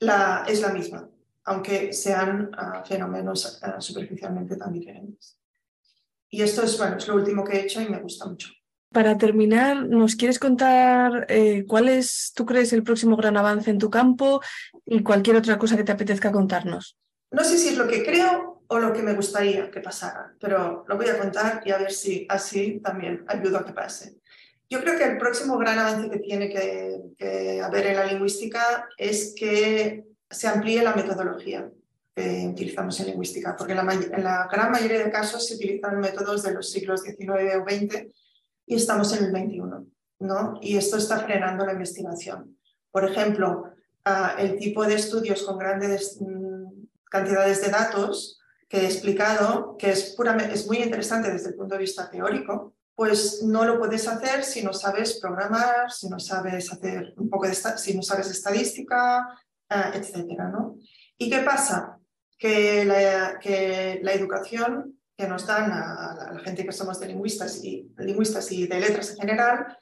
la, 0.00 0.44
es 0.46 0.60
la 0.60 0.68
misma, 0.68 1.08
aunque 1.44 1.94
sean 1.94 2.50
uh, 2.52 2.86
fenómenos 2.86 3.62
uh, 3.62 3.80
superficialmente 3.80 4.56
tan 4.56 4.72
diferentes. 4.72 5.38
Y 6.28 6.42
esto 6.42 6.62
es, 6.62 6.76
bueno, 6.76 6.98
es 6.98 7.08
lo 7.08 7.14
último 7.14 7.44
que 7.44 7.56
he 7.56 7.62
hecho 7.62 7.80
y 7.80 7.88
me 7.88 8.00
gusta 8.00 8.26
mucho. 8.26 8.50
Para 8.92 9.16
terminar, 9.16 9.86
¿nos 9.86 10.14
quieres 10.14 10.38
contar 10.38 11.26
eh, 11.30 11.64
cuál 11.66 11.88
es, 11.88 12.32
tú 12.34 12.44
crees, 12.44 12.72
el 12.72 12.82
próximo 12.82 13.16
gran 13.16 13.36
avance 13.36 13.70
en 13.70 13.78
tu 13.78 13.88
campo 13.88 14.42
y 14.84 15.02
cualquier 15.02 15.36
otra 15.36 15.58
cosa 15.58 15.76
que 15.76 15.84
te 15.84 15.92
apetezca 15.92 16.30
contarnos? 16.30 16.98
No 17.30 17.42
sé 17.42 17.56
si 17.56 17.68
es 17.68 17.78
lo 17.78 17.88
que 17.88 18.04
creo 18.04 18.53
o 18.74 18.80
lo 18.80 18.92
que 18.92 19.02
me 19.02 19.14
gustaría 19.14 19.70
que 19.70 19.80
pasara, 19.80 20.34
pero 20.40 20.84
lo 20.88 20.96
voy 20.96 21.06
a 21.06 21.16
contar 21.16 21.62
y 21.64 21.70
a 21.70 21.78
ver 21.78 21.92
si 21.92 22.26
así 22.28 22.80
también 22.82 23.24
ayudo 23.28 23.58
a 23.58 23.64
que 23.64 23.72
pase. 23.72 24.16
Yo 24.68 24.80
creo 24.80 24.98
que 24.98 25.04
el 25.04 25.16
próximo 25.16 25.56
gran 25.56 25.78
avance 25.78 26.10
que 26.10 26.18
tiene 26.18 26.48
que, 26.48 27.60
haber 27.62 27.86
en 27.86 27.96
la 27.96 28.06
lingüística 28.06 28.88
es 28.98 29.32
que 29.38 30.04
se 30.28 30.48
amplíe 30.48 30.82
la 30.82 30.96
metodología 30.96 31.70
que 32.16 32.48
utilizamos 32.50 32.98
en 32.98 33.06
lingüística, 33.06 33.54
porque 33.56 33.76
la, 33.76 33.82
en 33.92 34.24
la 34.24 34.48
gran 34.50 34.72
mayoría 34.72 35.04
de 35.04 35.10
casos 35.12 35.46
se 35.46 35.54
utilizan 35.54 36.00
métodos 36.00 36.42
de 36.42 36.54
los 36.54 36.68
siglos 36.72 37.02
XIX 37.02 37.56
o 37.60 37.64
XX 37.68 38.06
y 38.66 38.74
estamos 38.74 39.16
en 39.16 39.26
el 39.26 39.30
XXI, 39.30 39.62
¿no? 40.18 40.58
Y 40.60 40.76
esto 40.76 40.96
está 40.96 41.20
frenando 41.20 41.64
la 41.64 41.74
investigación. 41.74 42.56
Por 42.90 43.04
ejemplo, 43.08 43.70
ah, 44.04 44.34
el 44.36 44.56
tipo 44.56 44.84
de 44.84 44.94
estudios 44.94 45.44
con 45.44 45.58
grandes 45.58 46.18
mm, 46.20 46.86
cantidades 47.08 47.62
de 47.62 47.68
datos 47.68 48.40
que 48.68 48.78
he 48.78 48.84
explicado, 48.84 49.76
que 49.76 49.90
es, 49.90 50.14
puramente, 50.16 50.54
es 50.54 50.66
muy 50.66 50.78
interesante 50.78 51.30
desde 51.30 51.50
el 51.50 51.54
punto 51.54 51.74
de 51.74 51.82
vista 51.82 52.10
teórico, 52.10 52.74
pues 52.94 53.42
no 53.42 53.64
lo 53.64 53.78
puedes 53.78 54.06
hacer 54.06 54.44
si 54.44 54.62
no 54.62 54.72
sabes 54.72 55.18
programar, 55.20 55.90
si 55.90 56.08
no 56.08 56.18
sabes 56.18 56.72
hacer 56.72 57.12
un 57.16 57.28
poco 57.28 57.46
de 57.46 57.54
si 57.54 57.96
no 57.96 58.02
sabes 58.02 58.30
estadística, 58.30 59.38
eh, 59.68 59.90
etcétera, 59.94 60.48
¿no? 60.48 60.78
¿Y 61.18 61.28
qué 61.28 61.40
pasa? 61.40 61.98
Que 62.38 62.84
la, 62.84 63.38
que 63.40 64.00
la 64.02 64.12
educación 64.12 64.98
que 65.16 65.26
nos 65.26 65.46
dan 65.46 65.70
a, 65.72 66.32
la 66.34 66.40
gente 66.40 66.64
que 66.64 66.72
somos 66.72 66.98
de 67.00 67.06
lingüistas 67.08 67.62
y, 67.64 67.92
lingüistas 67.98 68.50
y 68.52 68.66
de 68.66 68.80
letras 68.80 69.10
en 69.10 69.16
general, 69.16 69.76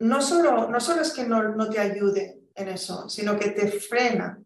no 0.00 0.20
solo, 0.20 0.68
no 0.68 0.80
solo 0.80 1.02
es 1.02 1.12
que 1.12 1.24
no, 1.24 1.42
no 1.54 1.68
te 1.68 1.78
ayude 1.78 2.40
en 2.54 2.68
eso, 2.68 3.08
sino 3.08 3.38
que 3.38 3.50
te 3.50 3.68
frena 3.68 4.42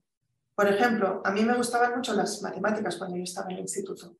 por 0.57 0.66
ejemplo, 0.69 1.21
a 1.23 1.31
mí 1.33 1.45
me 1.45 1.55
gustaban 1.55 1.95
mucho 1.95 2.14
las 2.14 2.40
matemáticas 2.40 2.97
cuando 2.97 3.19
yo 3.19 3.25
estaba 3.25 3.51
en 3.51 3.57
el 3.57 3.61
instituto. 3.61 4.16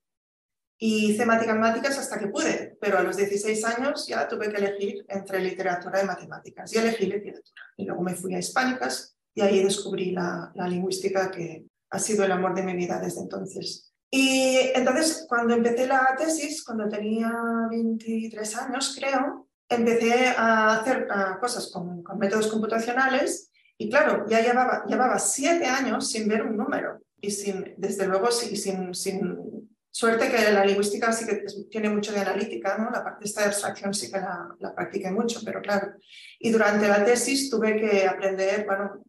Y 0.79 1.13
hice 1.13 1.25
matemáticas 1.25 1.97
hasta 1.97 2.19
que 2.19 2.27
pude, 2.27 2.77
pero 2.79 2.99
a 2.99 3.03
los 3.03 3.17
16 3.17 3.65
años 3.65 4.07
ya 4.07 4.29
tuve 4.29 4.51
que 4.51 4.59
elegir 4.59 5.07
entre 5.09 5.41
literatura 5.41 6.03
y 6.03 6.07
matemáticas. 6.07 6.71
Y 6.75 6.77
elegí 6.77 7.07
literatura. 7.07 7.63
Y 7.79 7.87
luego 7.87 8.03
me 8.03 8.15
fui 8.15 8.35
a 8.35 8.39
hispánicas 8.39 9.17
y 9.35 9.41
ahí 9.41 9.65
descubrí 9.65 10.11
la, 10.11 10.53
lingüística 10.69 11.31
que 11.31 11.65
ha 11.89 11.99
sido 11.99 12.27
el 12.27 12.33
amor 12.33 12.55
de 12.55 12.65
mi 12.65 12.75
vida 12.75 13.01
desde 13.01 13.23
entonces. 13.23 13.95
Y 14.11 14.59
entonces, 14.75 15.25
cuando 15.27 15.55
empecé 15.55 15.87
la 15.87 16.15
tesis, 16.19 16.63
cuando 16.63 16.87
tenía 16.87 17.33
23 17.71 18.57
años, 18.59 18.95
creo, 18.95 19.49
empecé 19.71 20.35
a 20.37 20.81
hacer 20.81 21.09
cosas 21.41 21.71
con, 21.73 22.03
con 22.03 22.19
métodos 22.19 22.49
computacionales 22.49 23.51
y 23.79 23.91
claro, 23.91 24.25
ya 24.29 24.41
llevaba, 24.41 24.85
llevaba 24.87 25.19
siete 25.19 25.67
años 25.67 26.11
sin 26.11 26.29
ver 26.29 26.43
un 26.43 26.57
número 26.57 27.01
y 27.21 27.31
sin, 27.31 27.75
desde 27.77 28.07
luego 28.07 28.31
sin, 28.31 28.95
sin 28.95 29.69
suerte 29.91 30.31
que 30.31 30.53
la 30.53 30.65
lingüística 30.65 31.13
sí 31.13 31.27
que 31.27 31.45
tiene 31.71 31.91
mucho 31.91 32.13
de 32.13 32.21
analítica, 32.21 32.77
¿no? 32.79 32.91
la 32.91 33.03
parte 33.03 33.25
esta 33.25 33.43
de 33.43 33.47
abstracción 33.49 33.95
sí 33.95 34.11
que 34.11 34.19
la, 34.19 34.49
la 34.61 34.75
practiqué 34.75 35.11
mucho, 35.11 35.41
pero 35.45 35.61
claro. 35.61 35.95
Y 36.39 36.51
durante 36.51 36.89
la 36.89 37.05
tesis 37.05 37.51
tuve 37.51 37.77
que 37.81 38.07
aprender, 38.07 38.65
bueno, 38.67 39.03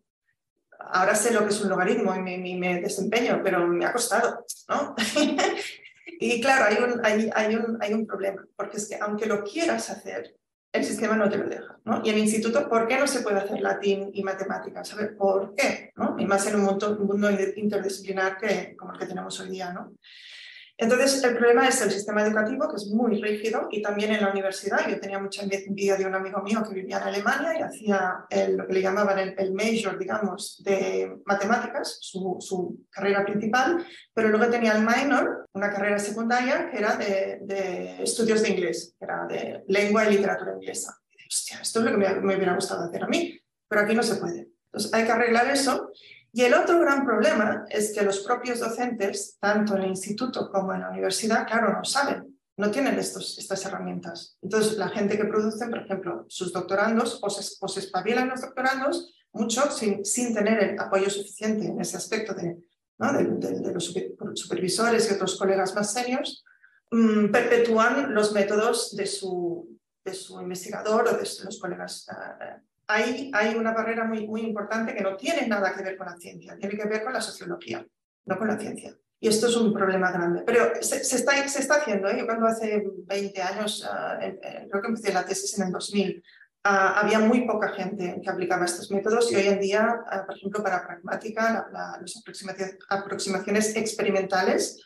ahora 0.80 1.16
sé 1.16 1.34
lo 1.34 1.44
que 1.44 1.50
es 1.50 1.62
un 1.62 1.70
logaritmo 1.70 2.16
y 2.16 2.20
me, 2.20 2.38
me 2.38 2.82
desempeño, 2.82 3.42
pero 3.44 3.68
me 3.68 3.86
ha 3.86 3.94
costado, 3.94 4.46
¿no? 4.70 4.96
y 6.20 6.42
claro, 6.42 6.66
hay 6.66 6.84
un, 6.84 7.06
hay, 7.06 7.30
hay, 7.34 7.56
un, 7.56 7.78
hay 7.82 7.94
un 7.94 8.06
problema, 8.06 8.46
porque 8.56 8.78
es 8.78 8.88
que 8.88 8.96
aunque 8.96 9.26
lo 9.26 9.44
quieras 9.44 9.90
hacer, 9.90 10.36
el 10.78 10.86
sistema 10.86 11.16
no 11.16 11.30
te 11.30 11.38
lo 11.38 11.48
deja. 11.48 11.78
¿no? 11.86 12.02
Y 12.04 12.10
el 12.10 12.18
instituto, 12.18 12.68
¿por 12.70 12.88
qué 12.88 12.98
no 12.98 13.08
se 13.08 13.22
puede 13.22 13.38
hacer 13.38 13.62
latín 13.62 14.12
y 14.14 14.24
matemáticas? 14.24 14.88
¿Saber 14.88 15.16
por 15.16 15.54
qué? 15.56 15.92
¿no? 15.96 16.16
Y 16.18 16.26
más 16.26 16.46
en 16.48 16.56
un 16.56 16.64
mundo, 16.64 16.98
un 17.00 17.08
mundo 17.08 17.30
interdisciplinar 17.56 18.38
que, 18.38 18.76
como 18.78 18.94
el 18.94 19.00
que 19.00 19.06
tenemos 19.06 19.40
hoy 19.40 19.50
día. 19.50 19.72
¿no? 19.74 19.94
Entonces, 20.80 21.24
el 21.24 21.36
problema 21.36 21.68
es 21.68 21.82
el 21.82 21.90
sistema 21.90 22.22
educativo, 22.22 22.70
que 22.70 22.76
es 22.76 22.86
muy 22.88 23.20
rígido, 23.20 23.68
y 23.72 23.82
también 23.82 24.14
en 24.14 24.22
la 24.22 24.30
universidad. 24.30 24.88
Yo 24.88 25.00
tenía 25.00 25.18
mucha 25.18 25.42
envidia 25.42 25.96
de 25.96 26.06
un 26.06 26.14
amigo 26.14 26.40
mío 26.44 26.64
que 26.64 26.76
vivía 26.76 26.98
en 26.98 27.04
Alemania 27.04 27.58
y 27.58 27.64
hacía 27.64 28.26
lo 28.50 28.68
que 28.68 28.74
le 28.74 28.82
llamaban 28.84 29.18
el, 29.36 29.54
major, 29.54 29.98
digamos, 29.98 30.62
de 30.64 31.20
matemáticas, 31.26 31.98
su, 32.00 32.86
carrera 32.92 33.26
principal, 33.26 33.84
pero 34.14 34.30
luego 34.30 34.52
tenía 34.52 34.74
el 34.74 34.86
minor, 34.86 35.48
una 35.54 35.72
carrera 35.72 35.98
secundaria, 35.98 36.70
que 36.70 36.78
era 36.78 36.96
de, 36.96 37.40
de 37.42 38.04
estudios 38.04 38.44
de 38.44 38.50
inglés, 38.50 38.94
que 39.00 39.06
era 39.06 39.26
de 39.26 39.64
lengua 39.68 40.06
y 40.06 40.16
literatura 40.16 40.54
inglesa. 40.54 40.96
Y 41.10 41.18
dije, 41.18 41.28
hostia, 41.28 41.60
esto 41.62 41.80
es 41.80 41.86
lo 41.86 41.92
que 41.92 41.98
me, 41.98 42.16
me 42.22 42.36
hubiera 42.36 42.54
gustado 42.54 42.84
hacer 42.84 43.04
a 43.04 43.08
mí, 43.08 43.40
pero 43.68 43.82
aquí 43.82 43.96
no 43.96 44.04
se 44.04 44.18
puede. 44.18 44.50
Entonces, 44.66 44.94
hay 44.94 45.06
que 45.06 45.12
arreglar 45.12 45.50
eso 45.50 45.92
y 46.32 46.44
el 46.44 46.54
otro 46.54 46.80
gran 46.80 47.06
problema 47.06 47.66
es 47.70 47.94
que 47.94 48.04
los 48.04 48.20
propios 48.20 48.60
docentes, 48.60 49.38
tanto 49.40 49.76
en 49.76 49.84
el 49.84 49.90
instituto 49.90 50.50
como 50.52 50.74
en 50.74 50.82
la 50.82 50.90
universidad, 50.90 51.48
claro, 51.48 51.74
no 51.74 51.84
saben, 51.84 52.38
no 52.58 52.72
tienen 52.72 52.98
estos, 52.98 53.38
estas 53.38 53.66
herramientas. 53.66 54.38
Entonces, 54.42 54.78
la 54.78 54.90
gente 54.90 55.18
que 55.18 55.26
produce, 55.26 55.68
por 55.68 55.80
ejemplo, 55.80 56.26
sus 56.28 56.52
doctorandos, 56.52 57.20
o 57.22 57.30
se, 57.30 57.56
o 57.62 57.68
se 57.68 57.80
espabilan 57.80 58.30
los 58.30 58.42
doctorandos 58.42 59.14
mucho 59.34 59.70
sin, 59.72 60.04
sin, 60.04 60.34
tener 60.34 60.64
el 60.64 60.80
apoyo 60.80 61.10
suficiente 61.10 61.68
en 61.68 61.80
ese 61.80 61.98
aspecto 61.98 62.34
de, 62.34 62.58
¿no? 62.98 63.14
de, 63.14 63.74
los 63.74 63.94
supervisores 64.34 65.10
y 65.10 65.14
otros 65.14 65.38
colegas 65.38 65.76
más 65.76 65.94
serios, 65.94 66.44
mmm, 66.92 67.28
perpetúan 67.28 68.14
los 68.14 68.34
métodos 68.34 68.96
de 68.96 69.06
su, 69.06 69.80
de 70.04 70.14
su 70.14 70.42
investigador 70.42 71.08
o 71.08 71.12
de 71.14 71.20
los 71.20 71.60
colegas 71.60 72.08
uh, 72.10 72.67
hay, 72.88 73.30
hay 73.34 73.56
una 73.56 73.74
barrera 73.74 74.06
muy, 74.06 74.26
muy 74.26 74.42
importante 74.42 74.96
que 74.96 75.04
no 75.04 75.18
tiene 75.18 75.46
nada 75.48 75.76
que 75.76 75.84
ver 75.84 75.98
con 75.98 76.08
la 76.08 76.18
ciencia, 76.18 76.58
tiene 76.58 76.78
que 76.78 76.88
ver 76.88 77.04
con 77.04 77.14
la 77.14 77.22
sociología, 77.22 77.86
no 78.26 78.38
con 78.38 78.48
la 78.48 78.58
ciencia. 78.58 78.96
Y 79.20 79.28
esto 79.28 79.48
es 79.48 79.56
un 79.56 79.74
problema 79.74 80.12
grande. 80.12 80.44
Pero 80.46 80.72
se, 80.82 80.98
está, 80.98 81.48
se 81.48 81.60
está 81.60 81.76
haciendo. 81.76 82.08
¿eh? 82.08 82.18
Yo 82.20 82.26
cuando 82.26 82.46
hace 82.46 82.84
20 82.86 83.42
años, 83.42 83.88
ah, 83.90 84.20
creo 84.20 84.82
que 84.82 84.88
empecé 84.88 85.12
la 85.12 85.26
tesis 85.26 85.58
en 85.58 85.68
el 85.68 85.72
2000, 85.72 86.24
ah, 86.66 87.00
había 87.00 87.20
muy 87.20 87.48
poca 87.48 87.70
gente 87.70 88.22
que 88.24 88.30
aplicaba 88.30 88.66
estos 88.66 88.92
métodos 88.92 89.32
y 89.32 89.36
hoy 89.36 89.48
en 89.48 89.60
día, 89.60 90.04
ah, 90.08 90.24
por 90.26 90.38
ejemplo, 90.38 90.64
para 90.64 90.86
pragmática, 90.86 91.68
las 91.72 92.24
aproximaciones 92.90 93.76
experimentales 93.76 94.84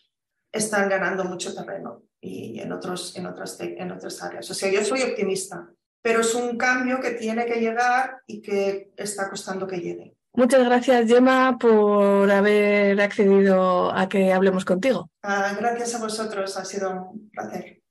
están 0.51 0.89
ganando 0.89 1.25
mucho 1.25 1.53
terreno 1.53 2.03
y 2.21 2.59
en, 2.59 2.71
otros, 2.71 3.15
en, 3.17 3.25
otras, 3.25 3.59
en 3.59 3.91
otras 3.91 4.21
áreas. 4.23 4.49
O 4.49 4.53
sea, 4.53 4.71
yo 4.71 4.83
soy 4.83 5.01
optimista, 5.01 5.69
pero 6.01 6.21
es 6.21 6.33
un 6.33 6.57
cambio 6.57 6.99
que 6.99 7.11
tiene 7.11 7.45
que 7.45 7.59
llegar 7.59 8.21
y 8.27 8.41
que 8.41 8.91
está 8.97 9.29
costando 9.29 9.67
que 9.67 9.79
llegue. 9.79 10.15
Muchas 10.33 10.63
gracias, 10.63 11.07
Gemma, 11.07 11.57
por 11.59 12.31
haber 12.31 12.99
accedido 13.01 13.91
a 13.91 14.07
que 14.07 14.31
hablemos 14.31 14.63
contigo. 14.63 15.09
Ah, 15.23 15.53
gracias 15.59 15.93
a 15.95 15.99
vosotros, 15.99 16.55
ha 16.55 16.63
sido 16.63 17.11
un 17.11 17.29
placer. 17.29 17.81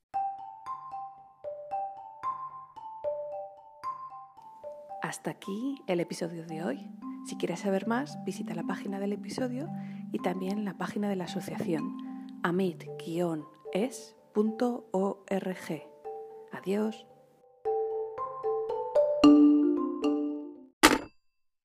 Hasta 5.03 5.31
aquí 5.31 5.83
el 5.87 6.01
episodio 6.01 6.46
de 6.46 6.62
hoy. 6.62 6.90
Si 7.27 7.37
quieres 7.37 7.61
saber 7.61 7.87
más, 7.87 8.16
visita 8.25 8.55
la 8.55 8.62
página 8.62 8.99
del 8.99 9.12
episodio 9.12 9.68
y 10.12 10.18
también 10.20 10.64
la 10.64 10.79
página 10.79 11.09
de 11.09 11.16
la 11.16 11.25
asociación 11.25 11.96
amit-es.org. 12.42 14.01
Adiós. 16.53 17.10